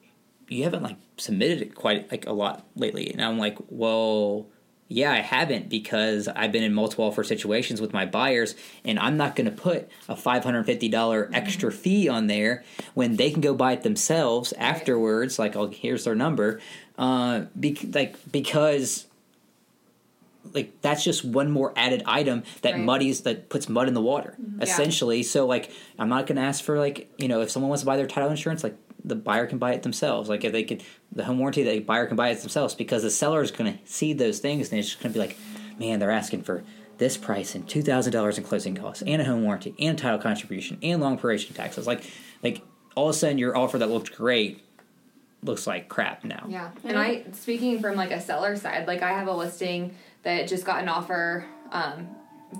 you 0.49 0.65
haven't 0.65 0.83
like 0.83 0.97
submitted 1.19 1.61
it 1.61 1.75
quite 1.75 2.11
like 2.11 2.27
a 2.27 2.33
lot 2.33 2.67
lately. 2.75 3.11
And 3.13 3.23
i'm 3.23 3.39
like 3.39 3.59
well 3.69 4.47
yeah, 4.89 5.13
I 5.13 5.21
haven't 5.21 5.69
because 5.69 6.29
I've 6.29 6.51
been 6.51 6.63
in 6.63 6.73
multiple 6.73 7.05
offer 7.05 7.23
situations 7.23 7.81
with 7.81 7.93
my 7.93 8.07
buyers, 8.07 8.55
and 8.85 8.99
I'm 8.99 9.19
not 9.19 9.37
going 9.37 9.45
to 9.45 9.55
put 9.55 9.89
a 10.09 10.15
$550 10.15 10.65
mm-hmm. 10.65 11.35
extra 11.35 11.71
fee 11.71 12.09
on 12.09 12.27
there 12.27 12.65
when 12.95 13.17
they 13.17 13.31
can 13.31 13.43
go 13.43 13.55
buy 13.55 13.73
it 13.73 13.83
themselves 13.83 14.55
afterwards. 14.55 15.39
Like, 15.39 15.57
oh, 15.57 15.69
here's 15.69 16.05
their 16.05 16.15
number. 16.15 16.61
Uh, 16.97 17.45
be- 17.59 17.91
like 17.93 18.17
because 18.33 19.07
like 20.55 20.81
that's 20.81 21.05
just 21.05 21.25
one 21.25 21.51
more 21.51 21.75
added 21.77 22.03
item 22.07 22.43
that 22.63 22.73
right. 22.73 22.83
muddies 22.83 23.21
that 23.23 23.51
puts 23.51 23.69
mud 23.69 23.89
in 23.89 23.95
the 23.95 24.01
water 24.01 24.37
mm-hmm. 24.41 24.63
essentially. 24.63 25.23
So 25.23 25.47
like, 25.47 25.71
I'm 25.99 26.09
not 26.09 26.27
going 26.27 26.37
to 26.37 26.43
ask 26.43 26.65
for 26.65 26.79
like 26.79 27.11
you 27.19 27.29
know 27.29 27.43
if 27.43 27.51
someone 27.51 27.69
wants 27.69 27.83
to 27.83 27.87
buy 27.87 27.99
their 27.99 28.07
title 28.07 28.31
insurance, 28.31 28.65
like 28.65 28.77
the 29.05 29.15
buyer 29.15 29.47
can 29.47 29.59
buy 29.59 29.73
it 29.73 29.83
themselves. 29.83 30.29
Like 30.29 30.45
if 30.45 30.53
they 30.53 30.65
could, 30.65 30.83
the 31.13 31.25
home 31.25 31.39
warranty, 31.39 31.63
the 31.63 31.81
buyer 31.81 32.07
can 32.07 32.17
buy 32.17 32.31
it 32.31 32.41
themselves 32.41 32.75
because 32.75 33.03
the 33.03 33.11
seller 33.11 33.43
is 33.43 33.51
going 33.51 33.73
to 33.73 33.79
see 33.87 34.13
those 34.13 34.39
things 34.39 34.71
and 34.71 34.79
it's 34.79 34.89
just 34.89 35.03
going 35.03 35.13
to 35.13 35.19
be 35.19 35.25
like, 35.25 35.37
man, 35.79 35.99
they're 35.99 36.11
asking 36.11 36.43
for 36.43 36.65
this 36.99 37.17
price 37.17 37.55
and 37.55 37.69
two 37.69 37.81
thousand 37.81 38.13
dollars 38.13 38.39
in 38.39 38.45
closing 38.45 38.75
costs 38.75 39.03
and 39.07 39.23
a 39.23 39.25
home 39.25 39.45
warranty 39.45 39.75
and 39.79 39.97
title 39.97 40.19
contribution 40.19 40.79
and 40.83 41.01
long 41.01 41.17
duration 41.17 41.55
taxes. 41.55 41.87
Like, 41.87 42.03
like 42.43 42.63
all 42.97 43.09
of 43.09 43.15
a 43.15 43.19
sudden 43.19 43.39
your 43.39 43.57
offer 43.57 43.79
that 43.79 43.89
looked 43.89 44.17
great 44.17 44.65
looks 45.43 45.67
like 45.67 45.89
crap 45.89 46.25
now. 46.25 46.45
Yeah, 46.49 46.71
and 46.83 46.99
I 46.99 47.25
speaking 47.33 47.81
from 47.81 47.95
like 47.95 48.11
a 48.11 48.21
seller 48.21 48.57
side, 48.57 48.89
like 48.89 49.03
I 49.03 49.11
have 49.11 49.29
a 49.29 49.33
listing 49.33 49.95
that 50.25 50.49
just 50.49 50.65
got 50.65 50.83
an 50.83 50.89
offer 50.89 51.47
um, 51.71 52.09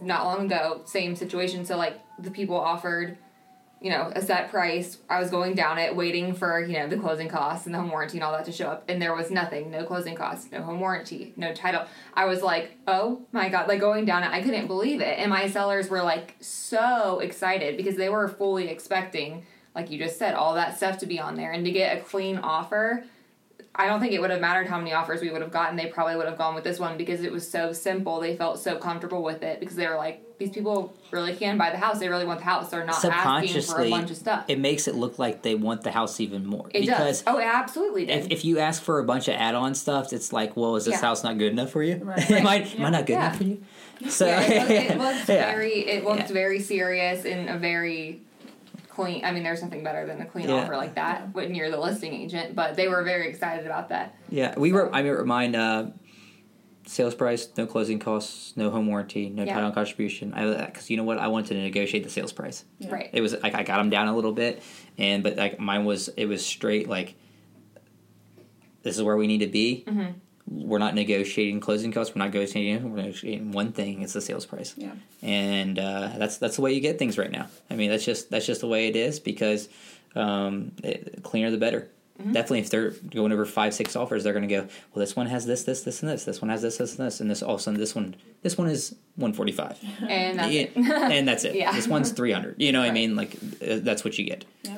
not 0.01 0.25
long 0.25 0.47
ago, 0.47 0.83
same 0.85 1.17
situation. 1.17 1.65
So 1.65 1.77
like 1.77 2.01
the 2.19 2.31
people 2.31 2.57
offered 2.57 3.19
you 3.81 3.91
know, 3.91 4.11
a 4.15 4.21
set 4.21 4.51
price. 4.51 4.99
I 5.09 5.21
was 5.21 5.31
going 5.31 5.55
down 5.55 5.79
it, 5.79 5.95
waiting 5.95 6.35
for, 6.35 6.61
you 6.61 6.79
know, 6.79 6.89
the 6.89 6.97
closing 6.97 7.29
costs 7.29 7.67
and 7.67 7.75
the 7.75 7.79
home 7.79 7.91
warranty 7.91 8.19
and 8.19 8.25
all 8.25 8.33
that 8.33 8.45
to 8.47 8.53
show 8.53 8.69
up. 8.69 8.85
And 8.89 9.01
there 9.01 9.15
was 9.15 9.31
nothing. 9.31 9.71
No 9.71 9.85
closing 9.85 10.15
costs, 10.15 10.51
no 10.51 10.63
home 10.63 10.81
warranty, 10.81 11.33
no 11.37 11.53
title. 11.55 11.85
I 12.15 12.25
was 12.25 12.43
like, 12.43 12.73
oh 12.87 13.23
my 13.33 13.49
God, 13.49 13.69
like 13.69 13.81
going 13.81 14.05
down 14.05 14.25
it, 14.25 14.31
I 14.31 14.43
couldn't 14.43 14.67
believe 14.67 15.01
it. 15.01 15.19
And 15.19 15.31
my 15.31 15.49
sellers 15.49 15.89
were 15.89 16.03
like 16.03 16.37
so 16.41 17.21
excited 17.21 17.77
because 17.77 17.97
they 17.97 18.09
were 18.09 18.27
fully 18.29 18.69
expecting, 18.69 19.47
like 19.75 19.91
you 19.91 19.99
just 19.99 20.19
said, 20.19 20.35
all 20.35 20.55
that 20.55 20.77
stuff 20.77 20.99
to 20.99 21.07
be 21.07 21.21
on 21.21 21.37
there 21.37 21.53
and 21.53 21.65
to 21.65 21.71
get 21.71 21.99
a 21.99 22.01
clean 22.01 22.39
offer 22.39 23.05
I 23.79 23.87
don't 23.87 24.01
think 24.01 24.13
it 24.13 24.21
would 24.21 24.31
have 24.31 24.41
mattered 24.41 24.67
how 24.67 24.77
many 24.77 24.93
offers 24.93 25.21
we 25.21 25.31
would 25.31 25.41
have 25.41 25.53
gotten. 25.53 25.77
They 25.77 25.87
probably 25.87 26.17
would 26.17 26.27
have 26.27 26.37
gone 26.37 26.57
with 26.57 26.65
this 26.65 26.81
one 26.81 26.99
because 26.99 27.23
it 27.23 27.31
was 27.31 27.49
so 27.49 27.73
simple. 27.73 28.19
They 28.19 28.37
felt 28.37 28.59
so 28.59 28.77
comfortable 28.77 29.23
with 29.23 29.45
it 29.45 29.61
because 29.61 29.77
they 29.77 29.87
were 29.87 29.95
like, 29.95 30.21
these 30.39 30.51
people 30.51 30.93
really 31.13 31.35
can 31.35 31.59
buy 31.59 31.71
the 31.71 31.77
house. 31.77 32.01
They 32.01 32.09
really 32.09 32.25
want 32.25 32.41
the 32.41 32.45
house. 32.45 32.71
They're 32.71 32.85
not 32.85 33.05
asking 33.05 33.63
for 33.63 33.81
a 33.81 33.91
bunch 33.91 34.11
of 34.11 34.17
stuff. 34.17 34.45
It 34.49 34.59
makes 34.59 34.89
it 34.89 34.97
look 34.97 35.21
like 35.21 35.43
they 35.43 35.55
want 35.55 35.83
the 35.83 35.93
house 35.93 36.19
even 36.19 36.45
more. 36.45 36.67
It 36.75 36.81
because 36.81 37.23
does. 37.23 37.25
Oh, 37.29 37.39
it 37.39 37.45
absolutely 37.45 38.07
did. 38.07 38.25
If, 38.25 38.31
if 38.31 38.45
you 38.45 38.59
ask 38.59 38.83
for 38.83 38.99
a 38.99 39.05
bunch 39.05 39.29
of 39.29 39.35
add-on 39.35 39.77
stuff, 39.77 40.13
it's 40.13 40.33
like, 40.33 40.57
well, 40.57 40.75
is 40.75 40.85
this 40.85 40.95
yeah. 40.95 41.01
house 41.01 41.23
not 41.23 41.39
good 41.39 41.53
enough 41.53 41.71
for 41.71 41.83
you? 41.83 41.97
Right. 41.97 42.31
am, 42.31 42.47
I, 42.47 42.57
yeah. 42.57 42.79
am 42.79 42.85
I 42.87 42.91
not 42.91 43.07
good 43.07 43.13
yeah. 43.13 43.27
enough 43.27 43.37
for 43.37 43.45
you? 43.45 43.63
So 44.09 44.27
yeah, 44.27 44.41
it 44.41 44.59
looked, 44.59 44.71
it 44.71 44.99
looked 45.17 45.27
very. 45.27 45.89
It 45.89 46.05
looked 46.05 46.29
very 46.31 46.61
serious 46.61 47.25
and 47.25 47.49
a 47.49 47.59
very 47.59 48.23
clean. 48.99 49.25
I 49.25 49.33
mean, 49.33 49.43
there's 49.43 49.63
nothing 49.63 49.83
better 49.83 50.07
than 50.07 50.21
a 50.21 50.27
clean 50.27 50.49
yeah. 50.49 50.57
offer 50.57 50.77
like 50.77 50.95
that 50.97 51.21
yeah. 51.21 51.27
when 51.29 51.55
you're 51.55 51.71
the 51.71 51.79
listing 51.79 52.13
agent. 52.13 52.55
But 52.55 52.75
they 52.75 52.89
were 52.89 53.03
very 53.05 53.29
excited 53.29 53.67
about 53.67 53.91
that. 53.91 54.17
Yeah, 54.29 54.59
we 54.59 54.73
were. 54.73 54.93
I 54.95 55.03
mean, 55.03 55.13
remind 55.13 55.57
uh, 55.57 55.87
sales 56.87 57.15
price, 57.15 57.49
no 57.57 57.67
closing 57.67 57.99
costs, 57.99 58.57
no 58.57 58.71
home 58.71 58.87
warranty, 58.87 59.31
no 59.31 59.45
yeah. 59.45 59.55
title 59.55 59.71
contribution. 59.71 60.35
I 60.35 60.67
because 60.67 60.91
you 60.91 60.97
know 60.97 61.05
what, 61.05 61.19
I 61.19 61.29
wanted 61.29 61.49
to 61.49 61.63
negotiate 61.63 62.05
the 62.05 62.11
sales 62.11 62.33
price. 62.33 62.65
Right. 62.89 63.11
It 63.13 63.21
was 63.21 63.35
like 63.43 63.55
I 63.55 63.63
got 63.63 63.79
them 63.79 63.91
down 63.91 64.09
a 64.09 64.15
little 64.15 64.33
bit, 64.33 64.63
and 64.97 65.23
but 65.23 65.37
like 65.37 65.61
mine 65.61 65.85
was 65.85 66.09
it 66.09 66.27
was 66.27 66.45
straight 66.45 66.89
like. 66.89 67.15
This 68.83 68.97
is 68.97 69.03
where 69.03 69.17
we 69.17 69.27
need 69.27 69.41
to 69.41 69.49
be. 69.49 69.85
Mm-hmm 69.87 70.11
we're 70.51 70.79
not 70.79 70.95
negotiating 70.95 71.61
closing 71.61 71.93
costs. 71.93 72.15
We're 72.15 72.21
not 72.21 72.33
negotiating. 72.33 72.91
We're 72.91 73.03
negotiating 73.03 73.53
one 73.53 73.73
thing. 73.73 74.03
It's 74.03 74.13
the 74.13 74.21
sales 74.21 74.47
price. 74.47 74.75
Yeah. 74.77 74.93
And 75.23 75.79
uh, 75.79 76.13
that's 76.17 76.39
that's 76.39 76.57
the 76.57 76.63
way 76.63 76.73
you 76.73 76.81
get 76.81 76.99
things 76.99 77.19
right 77.19 77.31
now. 77.31 77.49
I 77.71 77.75
mean, 77.77 77.91
that's 77.91 78.05
just 78.05 78.31
that's 78.31 78.47
just 78.47 78.61
the 78.61 78.69
way 78.69 78.89
it 78.89 78.97
is 78.97 79.21
because 79.21 79.69
um, 80.15 80.73
it, 80.83 81.23
cleaner 81.23 81.51
the 81.51 81.59
better. 81.59 81.89
Mm-hmm. 82.21 82.33
Definitely, 82.33 82.61
if 82.61 82.71
they're 82.71 82.91
going 82.91 83.31
over 83.31 83.45
five, 83.45 83.73
six 83.75 83.95
offers, 83.95 84.25
they're 84.25 84.33
going 84.33 84.49
to 84.49 84.53
go. 84.53 84.63
Well, 84.63 85.01
this 85.01 85.15
one 85.15 85.27
has 85.29 85.47
this, 85.47 85.63
this, 85.63 85.83
this, 85.83 86.03
and 86.03 86.11
this. 86.11 86.25
This 86.25 86.43
one 86.43 86.49
has 86.49 86.63
this, 86.63 86.77
this, 86.79 86.99
and 86.99 87.07
this, 87.07 87.21
and 87.21 87.31
this. 87.31 87.43
All 87.45 87.55
of 87.55 87.61
a 87.61 87.63
sudden, 87.63 87.79
this 87.79 87.95
one, 87.95 88.17
this 88.43 88.59
one 88.59 88.69
is 88.69 88.97
one 89.15 89.33
forty 89.33 89.53
five, 89.53 89.79
and 90.09 90.39
that's 90.39 90.53
it. 90.53 90.73
and 90.77 91.29
that's 91.29 91.45
it. 91.45 91.55
yeah. 91.55 91.71
This 91.73 91.87
one's 91.87 92.11
three 92.11 92.33
hundred. 92.33 92.61
You 92.61 92.73
know, 92.73 92.81
what. 92.81 92.89
I 92.89 92.93
mean, 92.93 93.15
like 93.15 93.37
uh, 93.37 93.79
that's 93.83 94.03
what 94.03 94.19
you 94.19 94.25
get. 94.25 94.45
Yep. 94.65 94.78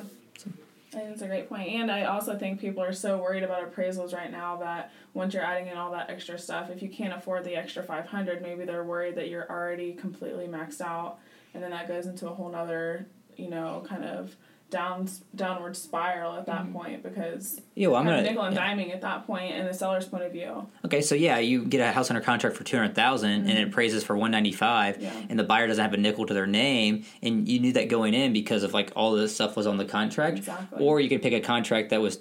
That's 1.21 1.29
a 1.31 1.35
great 1.35 1.49
point. 1.49 1.69
And 1.69 1.91
I 1.91 2.05
also 2.05 2.35
think 2.35 2.59
people 2.59 2.81
are 2.81 2.91
so 2.91 3.19
worried 3.19 3.43
about 3.43 3.71
appraisals 3.71 4.11
right 4.11 4.31
now 4.31 4.57
that 4.57 4.91
once 5.13 5.35
you're 5.35 5.43
adding 5.43 5.67
in 5.67 5.77
all 5.77 5.91
that 5.91 6.09
extra 6.09 6.39
stuff, 6.39 6.71
if 6.71 6.81
you 6.81 6.89
can't 6.89 7.13
afford 7.13 7.43
the 7.43 7.55
extra 7.55 7.83
500, 7.83 8.41
maybe 8.41 8.65
they're 8.65 8.83
worried 8.83 9.13
that 9.17 9.29
you're 9.29 9.47
already 9.47 9.93
completely 9.93 10.47
maxed 10.47 10.81
out. 10.81 11.19
And 11.53 11.61
then 11.61 11.69
that 11.69 11.87
goes 11.87 12.07
into 12.07 12.27
a 12.27 12.33
whole 12.33 12.49
nother, 12.49 13.05
you 13.37 13.51
know, 13.51 13.85
kind 13.87 14.03
of 14.03 14.35
down 14.71 15.07
downward 15.35 15.75
spiral 15.75 16.35
at 16.35 16.47
that 16.47 16.61
mm-hmm. 16.61 16.73
point 16.73 17.03
because 17.03 17.61
yeah, 17.75 17.89
well, 17.89 17.97
I'm 17.97 18.05
gonna 18.05 18.23
nickel 18.23 18.41
and 18.43 18.55
yeah. 18.55 18.73
diming 18.73 18.91
at 18.91 19.01
that 19.01 19.27
point 19.27 19.53
in 19.53 19.67
the 19.67 19.73
seller's 19.73 20.07
point 20.07 20.23
of 20.23 20.31
view. 20.31 20.67
Okay, 20.85 21.01
so 21.01 21.13
yeah, 21.13 21.37
you 21.37 21.65
get 21.65 21.81
a 21.81 21.91
house 21.91 22.09
under 22.09 22.21
contract 22.21 22.55
for 22.55 22.63
two 22.63 22.77
hundred 22.77 22.95
thousand 22.95 23.41
mm-hmm. 23.41 23.49
and 23.49 23.59
it 23.59 23.67
appraises 23.67 24.03
for 24.03 24.17
one 24.17 24.31
ninety 24.31 24.53
five, 24.53 24.99
yeah. 24.99 25.13
and 25.29 25.37
the 25.37 25.43
buyer 25.43 25.67
doesn't 25.67 25.83
have 25.83 25.93
a 25.93 25.97
nickel 25.97 26.25
to 26.25 26.33
their 26.33 26.47
name, 26.47 27.05
and 27.21 27.47
you 27.47 27.59
knew 27.59 27.73
that 27.73 27.89
going 27.89 28.15
in 28.15 28.33
because 28.33 28.63
of 28.63 28.73
like 28.73 28.91
all 28.95 29.11
this 29.11 29.35
stuff 29.35 29.55
was 29.55 29.67
on 29.67 29.77
the 29.77 29.85
contract. 29.85 30.39
Exactly. 30.39 30.83
Or 30.83 30.99
you 30.99 31.09
could 31.09 31.21
pick 31.21 31.33
a 31.33 31.41
contract 31.41 31.89
that 31.89 32.01
was 32.01 32.17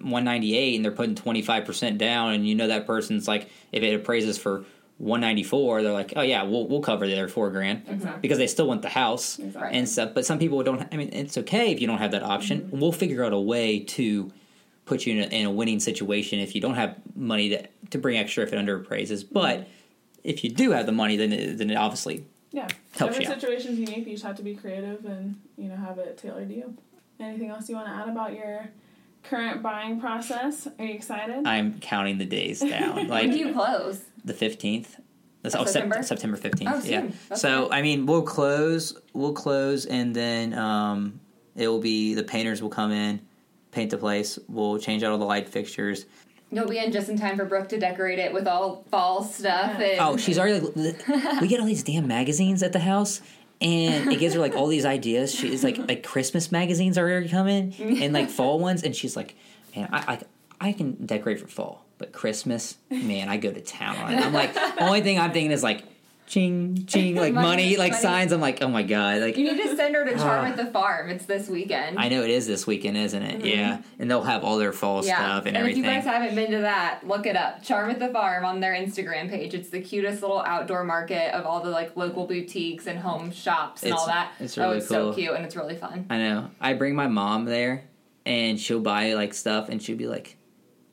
198 0.00 0.74
and 0.74 0.84
they're 0.84 0.90
putting 0.90 1.14
25% 1.14 1.96
down 1.96 2.32
and 2.32 2.44
you 2.44 2.56
know 2.56 2.66
that 2.66 2.86
person's 2.88 3.28
like 3.28 3.48
if 3.70 3.84
it 3.84 3.94
appraises 3.94 4.36
for 4.36 4.64
194 4.98 5.82
they're 5.82 5.92
like 5.92 6.12
oh 6.16 6.22
yeah 6.22 6.42
we'll, 6.42 6.68
we'll 6.68 6.80
cover 6.80 7.06
the 7.06 7.12
other 7.12 7.28
four 7.28 7.50
grand 7.50 7.82
exactly. 7.88 8.20
because 8.20 8.38
they 8.38 8.46
still 8.46 8.68
want 8.68 8.82
the 8.82 8.88
house 8.88 9.38
exactly. 9.38 9.78
and 9.78 9.88
stuff. 9.88 10.10
But 10.14 10.24
some 10.24 10.38
people 10.38 10.62
don't 10.62 10.86
i 10.92 10.96
mean 10.96 11.10
it's 11.12 11.38
okay 11.38 11.72
if 11.72 11.80
you 11.80 11.86
don't 11.86 11.98
have 11.98 12.12
that 12.12 12.22
option. 12.22 12.62
Mm-hmm. 12.62 12.78
we'll 12.78 12.92
figure 12.92 13.24
out 13.24 13.32
a 13.32 13.40
way 13.40 13.80
to 13.80 14.30
put 14.84 15.06
you 15.06 15.14
in 15.14 15.24
a, 15.24 15.34
in 15.34 15.46
a, 15.46 15.50
winning 15.50 15.80
situation 15.80 16.38
if 16.40 16.54
you 16.54 16.60
don't 16.60 16.74
have 16.74 16.96
money 17.14 17.48
to, 17.50 17.66
to 17.90 17.98
bring 17.98 18.18
extra 18.18 18.44
if 18.44 18.52
it 18.52 18.58
under 18.58 18.76
appraises 18.76 19.24
mm-hmm. 19.24 19.34
but 19.34 19.68
if 20.24 20.44
you 20.44 20.50
do 20.50 20.70
have 20.70 20.86
the 20.86 20.92
money 20.92 21.16
then 21.16 21.32
it, 21.32 21.58
then 21.58 21.70
it 21.70 21.76
obviously 21.76 22.24
yeah. 22.52 22.68
helps 22.96 23.14
every 23.14 23.24
you 23.24 23.30
situation's 23.32 23.78
unique 23.78 24.06
you 24.06 24.12
just 24.12 24.24
have 24.24 24.36
to 24.36 24.42
be 24.42 24.54
creative 24.54 25.04
and 25.04 25.40
you 25.56 25.68
know 25.68 25.76
have 25.76 25.98
it 25.98 26.18
tailored 26.18 26.48
to 26.48 26.54
you. 26.54 26.76
Anything 27.18 27.50
else 27.50 27.68
you 27.68 27.76
want 27.76 27.88
to 27.88 27.92
add 27.92 28.08
about 28.08 28.34
your 28.34 28.68
current 29.22 29.62
buying 29.62 30.00
process? 30.00 30.66
Are 30.78 30.84
you 30.84 30.94
excited? 30.94 31.46
I'm 31.46 31.78
counting 31.80 32.18
the 32.18 32.24
days 32.24 32.60
down. 32.60 33.06
Like 33.08 33.24
when 33.24 33.30
do 33.30 33.38
you 33.38 33.52
close 33.52 34.00
the 34.24 34.34
15th 34.34 34.96
That's, 35.42 35.54
Of 35.54 35.62
oh, 35.62 35.64
Sep- 35.64 35.72
September? 35.72 36.02
September 36.02 36.36
fifteenth. 36.36 36.70
Oh, 36.72 36.76
yeah. 36.84 37.00
soon. 37.00 37.14
That's 37.28 37.40
So. 37.40 37.70
I 37.70 37.82
mean, 37.82 38.06
we'll 38.06 38.22
close. 38.22 38.96
We'll 39.12 39.32
close, 39.32 39.86
and 39.86 40.14
then 40.14 40.54
um, 40.54 41.20
it 41.56 41.66
will 41.68 41.80
be 41.80 42.14
the 42.14 42.22
painters 42.22 42.62
will 42.62 42.70
come 42.70 42.92
in, 42.92 43.20
paint 43.72 43.90
the 43.90 43.98
place. 43.98 44.38
We'll 44.48 44.78
change 44.78 45.02
out 45.02 45.10
all 45.12 45.18
the 45.18 45.24
light 45.24 45.48
fixtures. 45.48 46.06
You'll 46.52 46.68
be 46.68 46.78
in 46.78 46.92
just 46.92 47.08
in 47.08 47.18
time 47.18 47.36
for 47.36 47.44
Brooke 47.46 47.68
to 47.70 47.78
decorate 47.78 48.18
it 48.18 48.32
with 48.32 48.46
all 48.46 48.84
fall 48.90 49.24
stuff. 49.24 49.80
And 49.80 49.98
Oh, 50.00 50.16
she's 50.18 50.38
already. 50.38 50.60
Like, 50.60 51.08
we 51.40 51.48
get 51.48 51.58
all 51.60 51.66
these 51.66 51.82
damn 51.82 52.06
magazines 52.06 52.62
at 52.62 52.72
the 52.72 52.78
house, 52.78 53.20
and 53.60 54.12
it 54.12 54.18
gives 54.20 54.34
her 54.34 54.40
like 54.40 54.54
all 54.54 54.66
these 54.68 54.84
ideas. 54.84 55.34
She's 55.34 55.64
like, 55.64 55.78
like 55.78 56.02
Christmas 56.04 56.52
magazines 56.52 56.98
are 56.98 57.10
already 57.10 57.28
coming, 57.28 57.74
and 57.80 58.12
like 58.12 58.28
fall 58.38 58.58
ones, 58.60 58.82
and 58.84 58.94
she's 58.94 59.16
like, 59.16 59.34
man, 59.74 59.88
I, 59.92 60.18
I, 60.60 60.68
I 60.68 60.72
can 60.72 61.04
decorate 61.06 61.40
for 61.40 61.48
fall, 61.48 61.84
but 62.02 62.12
Christmas, 62.12 62.76
man, 62.90 63.28
I 63.28 63.36
go 63.36 63.52
to 63.52 63.60
town 63.60 63.96
on 63.96 64.12
it. 64.12 64.24
I'm 64.26 64.32
like, 64.32 64.52
the 64.54 64.82
only 64.84 65.02
thing 65.02 65.20
I'm 65.20 65.30
thinking 65.32 65.52
is 65.52 65.62
like, 65.62 65.84
ching, 66.26 66.86
ching, 66.86 67.14
like 67.14 67.32
money, 67.34 67.46
Money, 67.46 67.76
like 67.76 67.92
money. 67.92 68.02
signs. 68.02 68.32
I'm 68.32 68.40
like, 68.40 68.60
oh 68.62 68.68
my 68.68 68.82
god, 68.82 69.20
like. 69.20 69.36
You 69.36 69.52
need 69.52 69.62
to 69.62 69.76
send 69.76 69.94
her 69.94 70.04
to 70.04 70.12
Charm 70.16 70.44
Ah. 70.46 70.48
at 70.48 70.56
the 70.56 70.66
Farm. 70.66 71.10
It's 71.10 71.26
this 71.26 71.48
weekend. 71.48 71.98
I 71.98 72.08
know 72.08 72.22
it 72.22 72.30
is 72.30 72.46
this 72.46 72.66
weekend, 72.66 72.96
isn't 72.96 73.22
it? 73.22 73.44
Yeah, 73.44 73.82
and 74.00 74.10
they'll 74.10 74.22
have 74.22 74.42
all 74.42 74.56
their 74.58 74.72
fall 74.72 75.00
Mm-hmm. 75.00 75.08
yeah. 75.08 75.16
stuff 75.18 75.46
and, 75.46 75.56
if 75.56 75.60
everything. 75.60 75.84
you 75.84 75.90
guys 75.90 76.04
haven't 76.04 76.34
been 76.34 76.50
to 76.52 76.58
that, 76.62 77.06
look 77.06 77.26
it 77.26 77.36
up. 77.36 77.62
Charm 77.62 77.90
at 77.90 77.98
the 78.00 78.08
Farm 78.08 78.44
on 78.44 78.60
their 78.60 78.72
Instagram 78.74 79.28
page. 79.30 79.54
It's 79.54 79.68
the 79.70 79.80
cutest 79.80 80.22
little 80.22 80.40
outdoor 80.42 80.82
market 80.84 81.34
of 81.34 81.44
all 81.46 81.60
the 81.62 81.70
like 81.70 81.96
local 81.96 82.26
boutiques 82.26 82.86
and 82.86 82.98
home 82.98 83.30
shops 83.30 83.82
and 83.82 83.88
It's- 83.90 84.00
all 84.00 84.06
that. 84.06 84.32
it's 84.40 84.58
oh, 84.58 84.70
it's 84.72 84.88
cool. 84.88 85.12
so 85.12 85.14
cute 85.14 85.34
and 85.34 85.44
it's 85.44 85.54
really 85.56 85.76
fun. 85.76 86.06
I 86.10 86.18
know. 86.18 86.50
I 86.60 86.72
bring 86.72 86.94
my 86.94 87.06
mom 87.08 87.44
there, 87.44 87.84
and 88.24 88.58
she'll 88.58 88.80
buy 88.80 89.12
like 89.14 89.34
stuff, 89.34 89.68
and 89.68 89.82
she'll 89.82 89.98
be 89.98 90.06
like, 90.06 90.36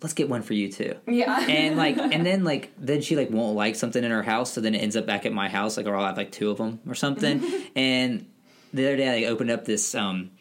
"Let's 0.01 0.13
get 0.13 0.29
one 0.29 0.41
for 0.41 0.53
you 0.53 0.71
too." 0.71 0.95
Yeah. 1.07 1.45
and 1.47 1.77
like 1.77 1.97
and 1.97 2.25
then 2.25 2.43
like 2.43 2.71
then 2.77 3.01
she 3.01 3.15
like 3.15 3.29
won't 3.29 3.55
like 3.55 3.75
something 3.75 4.03
in 4.03 4.11
her 4.11 4.23
house 4.23 4.53
so 4.53 4.61
then 4.61 4.75
it 4.75 4.79
ends 4.79 4.95
up 4.95 5.05
back 5.05 5.25
at 5.25 5.33
my 5.33 5.49
house 5.49 5.77
like 5.77 5.85
or 5.85 5.95
i'll 5.95 6.05
have 6.05 6.17
like 6.17 6.31
two 6.31 6.49
of 6.49 6.57
them 6.57 6.79
or 6.87 6.95
something 6.95 7.43
and 7.75 8.25
the 8.73 8.85
other 8.85 8.97
day 8.97 9.25
i 9.25 9.29
opened 9.29 9.51
up 9.51 9.65
this 9.65 9.95
um 9.95 10.31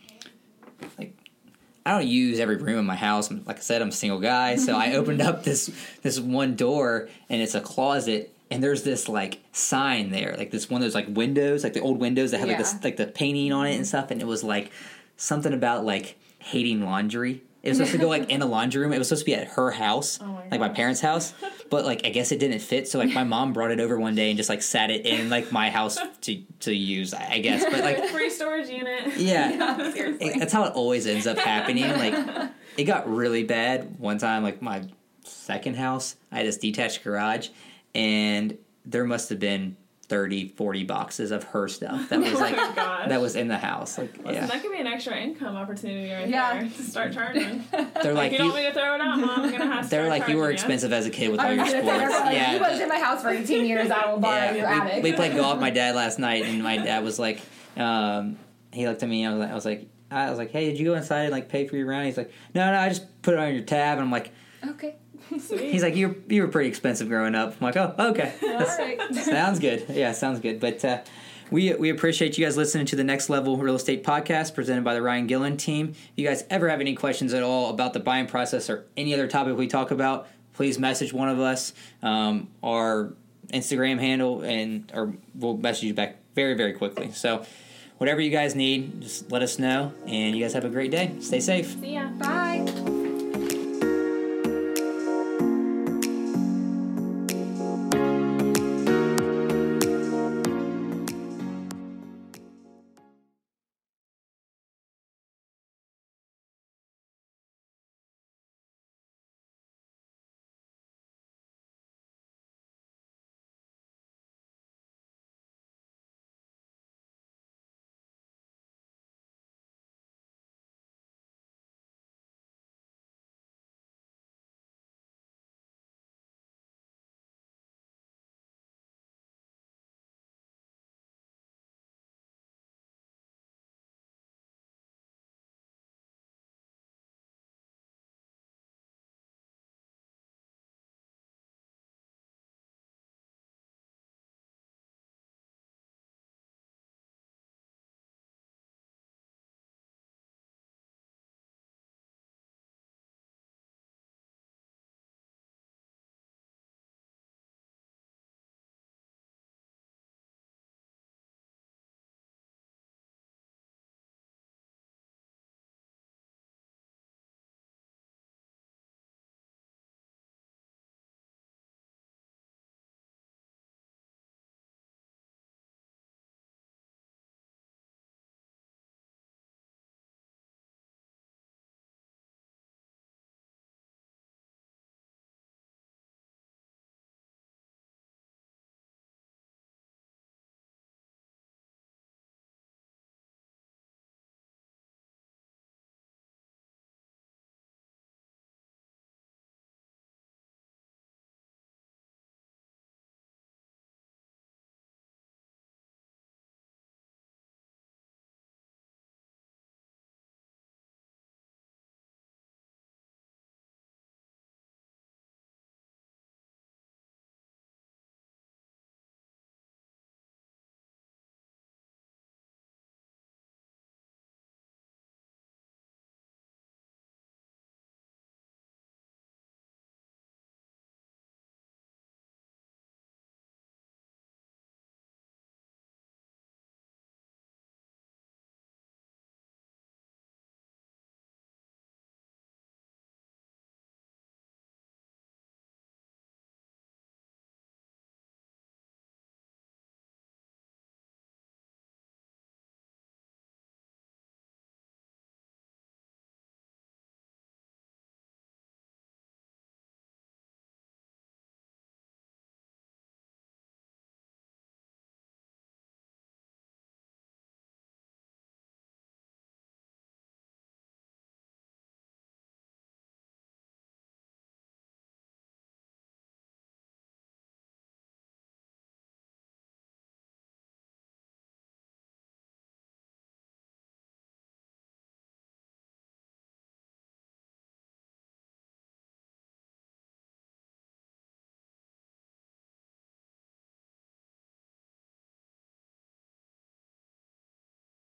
like 0.99 1.17
i 1.85 1.91
don't 1.91 2.07
use 2.07 2.39
every 2.39 2.57
room 2.57 2.79
in 2.79 2.87
my 2.87 2.97
house 2.97 3.31
like 3.31 3.57
i 3.57 3.61
said 3.61 3.83
i'm 3.83 3.89
a 3.89 3.93
single 3.93 4.21
guy 4.21 4.57
so 4.57 4.77
i 4.77 4.93
opened 5.01 5.21
up 5.21 5.45
this 5.45 5.71
this 6.03 6.21
one 6.21 6.55
door 6.55 7.09
and 7.29 7.43
it's 7.43 7.55
a 7.55 7.61
closet 7.61 8.35
and 8.51 8.63
there's 8.63 8.83
this 8.83 9.09
like 9.09 9.41
sign 9.53 10.11
there 10.11 10.35
like 10.39 10.51
this 10.51 10.71
one 10.71 10.81
of 10.81 10.87
those 10.87 10.95
like 10.95 11.07
windows 11.09 11.65
like 11.65 11.73
the 11.73 11.81
old 11.81 11.99
windows 11.99 12.31
that 12.31 12.39
have 12.39 12.49
like 12.49 12.59
this 12.59 12.75
like 12.85 12.97
the 12.97 13.07
painting 13.07 13.53
on 13.53 13.67
it 13.67 13.75
and 13.75 13.87
stuff 13.87 14.11
and 14.11 14.21
it 14.21 14.27
was 14.27 14.45
like 14.45 14.71
something 15.17 15.53
about 15.53 15.85
like 15.85 16.17
hating 16.39 16.83
laundry 16.85 17.43
it 17.69 17.71
was 17.71 17.79
supposed 17.79 17.93
to 17.93 17.99
go 17.99 18.09
like 18.09 18.31
in 18.31 18.41
the 18.41 18.47
laundry 18.57 18.83
room. 18.83 18.93
It 18.93 18.99
was 18.99 19.09
supposed 19.09 19.25
to 19.25 19.31
be 19.31 19.35
at 19.35 19.49
her 19.49 19.71
house, 19.71 20.19
Oh 20.21 20.27
my 20.27 20.49
like 20.51 20.61
my 20.61 20.69
parents' 20.69 21.01
house. 21.01 21.33
But 21.71 21.85
like 21.85 22.07
I 22.07 22.09
guess 22.09 22.33
it 22.33 22.39
didn't 22.41 22.61
fit, 22.61 22.89
so 22.89 22.99
like 22.99 23.11
my 23.13 23.25
mom 23.25 23.53
brought 23.53 23.71
it 23.71 23.79
over 23.79 24.01
one 24.01 24.15
day 24.15 24.31
and 24.31 24.39
just 24.39 24.49
like 24.49 24.63
sat 24.63 24.91
it 24.91 25.05
in 25.05 25.29
like 25.29 25.53
my 25.53 25.69
house 25.69 25.99
to 26.23 26.43
to 26.61 26.73
use, 26.75 27.13
I 27.13 27.41
guess. 27.41 27.63
But 27.63 27.81
like 27.85 28.03
Free 28.09 28.31
storage 28.31 28.71
unit. 28.71 29.19
yeah, 29.19 29.77
Seriously. 29.93 30.29
it- 30.29 30.39
that's 30.39 30.53
how 30.55 30.65
it 30.65 30.73
always 30.73 31.07
ends 31.07 31.27
up 31.27 31.37
happening. 31.37 31.85
Like 31.93 32.51
it 32.79 32.85
got 32.85 33.07
really 33.15 33.45
bad 33.45 33.99
one 33.99 34.17
time. 34.17 34.43
Like 34.43 34.63
my 34.63 34.83
second 35.25 35.77
house, 35.77 36.17
I 36.33 36.39
had 36.39 36.47
this 36.47 36.57
detached 36.57 37.05
garage, 37.05 37.49
and 37.95 38.57
there 38.87 39.05
must 39.05 39.29
have 39.29 39.39
been 39.39 39.77
30, 40.09 40.49
40 40.57 40.85
boxes 40.85 41.31
of 41.31 41.45
her 41.45 41.69
stuff 41.69 42.09
that 42.09 42.19
was 42.19 42.33
Oh 42.33 42.39
like 42.39 42.57
my 42.57 42.73
gosh. 42.75 43.09
that 43.09 43.21
was 43.21 43.37
in 43.37 43.49
the 43.49 43.59
house. 43.59 43.99
Like 43.99 44.17
Listen, 44.19 44.35
yeah, 44.35 44.47
that 44.47 44.63
could 44.63 44.73
be 44.73 44.79
an 44.81 44.87
extra 44.87 45.15
income 45.17 45.55
opportunity 45.55 46.11
right 46.11 46.29
Yeah. 46.29 46.55
there 46.61 46.63
to 46.71 46.83
start 46.83 47.13
charging. 47.13 47.63
they're 47.71 48.15
Like, 48.15 48.15
like 48.15 48.33
you 48.33 48.39
don't 48.39 48.47
you. 48.49 48.53
want 48.55 48.65
me 48.65 48.69
to 48.69 48.73
throw 48.73 48.95
it 48.95 49.01
out, 49.03 49.19
mom. 49.19 49.41
I'm 49.41 49.51
gonna 49.51 49.67
have 49.67 49.85
to. 49.85 49.91
They're 49.91 50.07
start 50.07 50.21
like 50.21 50.29
you 50.29 50.37
were 50.39 50.45
charging 50.45 50.55
expensive 50.55 50.93
as 50.95 51.07
a 51.07 51.11
kid 51.11 51.31
with 51.31 51.41
all 51.41 51.53
your 51.53 51.67
sports. 51.67 51.87
say, 51.87 51.99
they're 51.99 52.09
like, 52.11 52.35
yeah, 52.35 52.55
you 52.55 52.59
lived 52.61 52.81
in 52.83 52.89
my 52.89 52.99
house 52.99 53.21
for 53.23 53.29
18 53.29 53.67
years. 53.67 53.91
I 53.91 54.11
will 54.11 54.19
borrow 54.19 54.47
your 54.47 54.57
Yeah, 54.57 54.83
attic. 54.83 55.03
we, 55.03 55.11
we 55.11 55.17
played 55.17 55.37
golf 55.37 55.55
with 55.55 55.61
my 55.69 55.71
dad 55.71 55.95
last 55.95 56.19
night, 56.19 56.45
and 56.45 56.63
my 56.63 56.79
dad 56.79 57.05
was 57.05 57.19
like, 57.19 57.41
um, 57.77 58.39
he 58.73 58.87
looked 58.89 59.03
at 59.03 59.09
me. 59.09 59.27
I 59.27 59.31
was 59.31 59.41
like, 59.41 59.51
I 59.51 59.55
was 59.55 59.65
like, 59.67 59.89
I 60.11 60.31
was 60.31 60.39
like, 60.39 60.51
hey, 60.53 60.71
did 60.71 60.79
you 60.79 60.87
go 60.87 60.95
inside 60.95 61.25
and 61.25 61.33
like 61.33 61.51
pay 61.51 61.67
for 61.69 61.77
your 61.77 61.87
round? 61.87 62.07
He's 62.07 62.17
like, 62.17 62.33
no, 62.55 62.71
no, 62.73 62.79
I 62.79 62.89
just 62.89 63.21
put 63.21 63.35
it 63.35 63.41
on 63.41 63.53
your 63.53 63.63
tab. 63.65 63.99
And 63.99 64.07
I'm 64.07 64.11
like, 64.11 64.31
okay. 64.67 64.97
Sweet. 65.41 65.61
he's 65.73 65.83
like, 65.83 65.97
you 65.97 66.23
you 66.29 66.43
were 66.43 66.49
pretty 66.49 66.69
expensive 66.69 67.09
growing 67.09 67.35
up. 67.35 67.55
I'm 67.61 67.65
like, 67.65 67.77
oh, 67.77 67.95
okay, 67.99 68.33
All 68.43 68.49
That's- 68.59 68.79
right. 68.79 69.15
sounds 69.25 69.59
good. 69.59 69.85
Yeah, 69.89 70.13
sounds 70.13 70.41
good. 70.41 70.61
But 70.61 70.85
uh, 70.85 71.01
we 71.51 71.75
we 71.75 71.91
appreciate 71.91 72.39
you 72.39 72.45
guys 72.45 72.57
listening 72.57 72.87
to 72.87 72.97
the 72.97 73.05
Next 73.05 73.29
Level 73.29 73.57
Real 73.57 73.75
Estate 73.75 74.05
Podcast 74.05 74.55
presented 74.55 74.85
by 74.85 74.95
the 74.95 75.03
Ryan 75.03 75.27
Gillen 75.27 75.57
team. 75.57 75.89
If 75.91 76.13
you 76.17 76.27
guys 76.27 76.45
ever 76.51 76.69
have 76.69 76.81
any 76.81 76.95
questions 76.95 77.35
at 77.35 77.43
all 77.43 77.71
about 77.71 77.93
the 77.95 78.01
buying 78.01 78.27
process 78.27 78.71
or 78.71 78.87
any 78.97 79.13
other 79.13 79.27
topic 79.27 79.57
we 79.57 79.67
talk 79.67 79.91
about, 79.91 80.29
please 80.55 80.79
message 80.79 81.13
one 81.13 81.29
of 81.29 81.41
us. 81.41 81.73
Um, 82.03 82.49
our 82.63 83.13
Instagram 83.49 83.99
handle 83.99 84.43
and 84.43 84.91
or 84.95 85.15
we'll 85.35 85.57
message 85.57 85.85
you 85.85 85.95
back 85.95 86.17
very 86.35 86.55
very 86.55 86.73
quickly. 86.75 87.13
So. 87.13 87.45
Whatever 87.99 88.21
you 88.21 88.31
guys 88.31 88.55
need, 88.55 89.01
just 89.01 89.33
let 89.33 89.43
us 89.43 89.59
know. 89.59 89.93
And 90.07 90.37
you 90.37 90.45
guys 90.45 90.53
have 90.53 90.65
a 90.65 90.69
great 90.69 90.93
day. 90.93 91.17
Stay 91.19 91.41
safe. 91.41 91.81
See 91.81 91.95
ya. 91.95 92.07
Bye. 92.11 93.08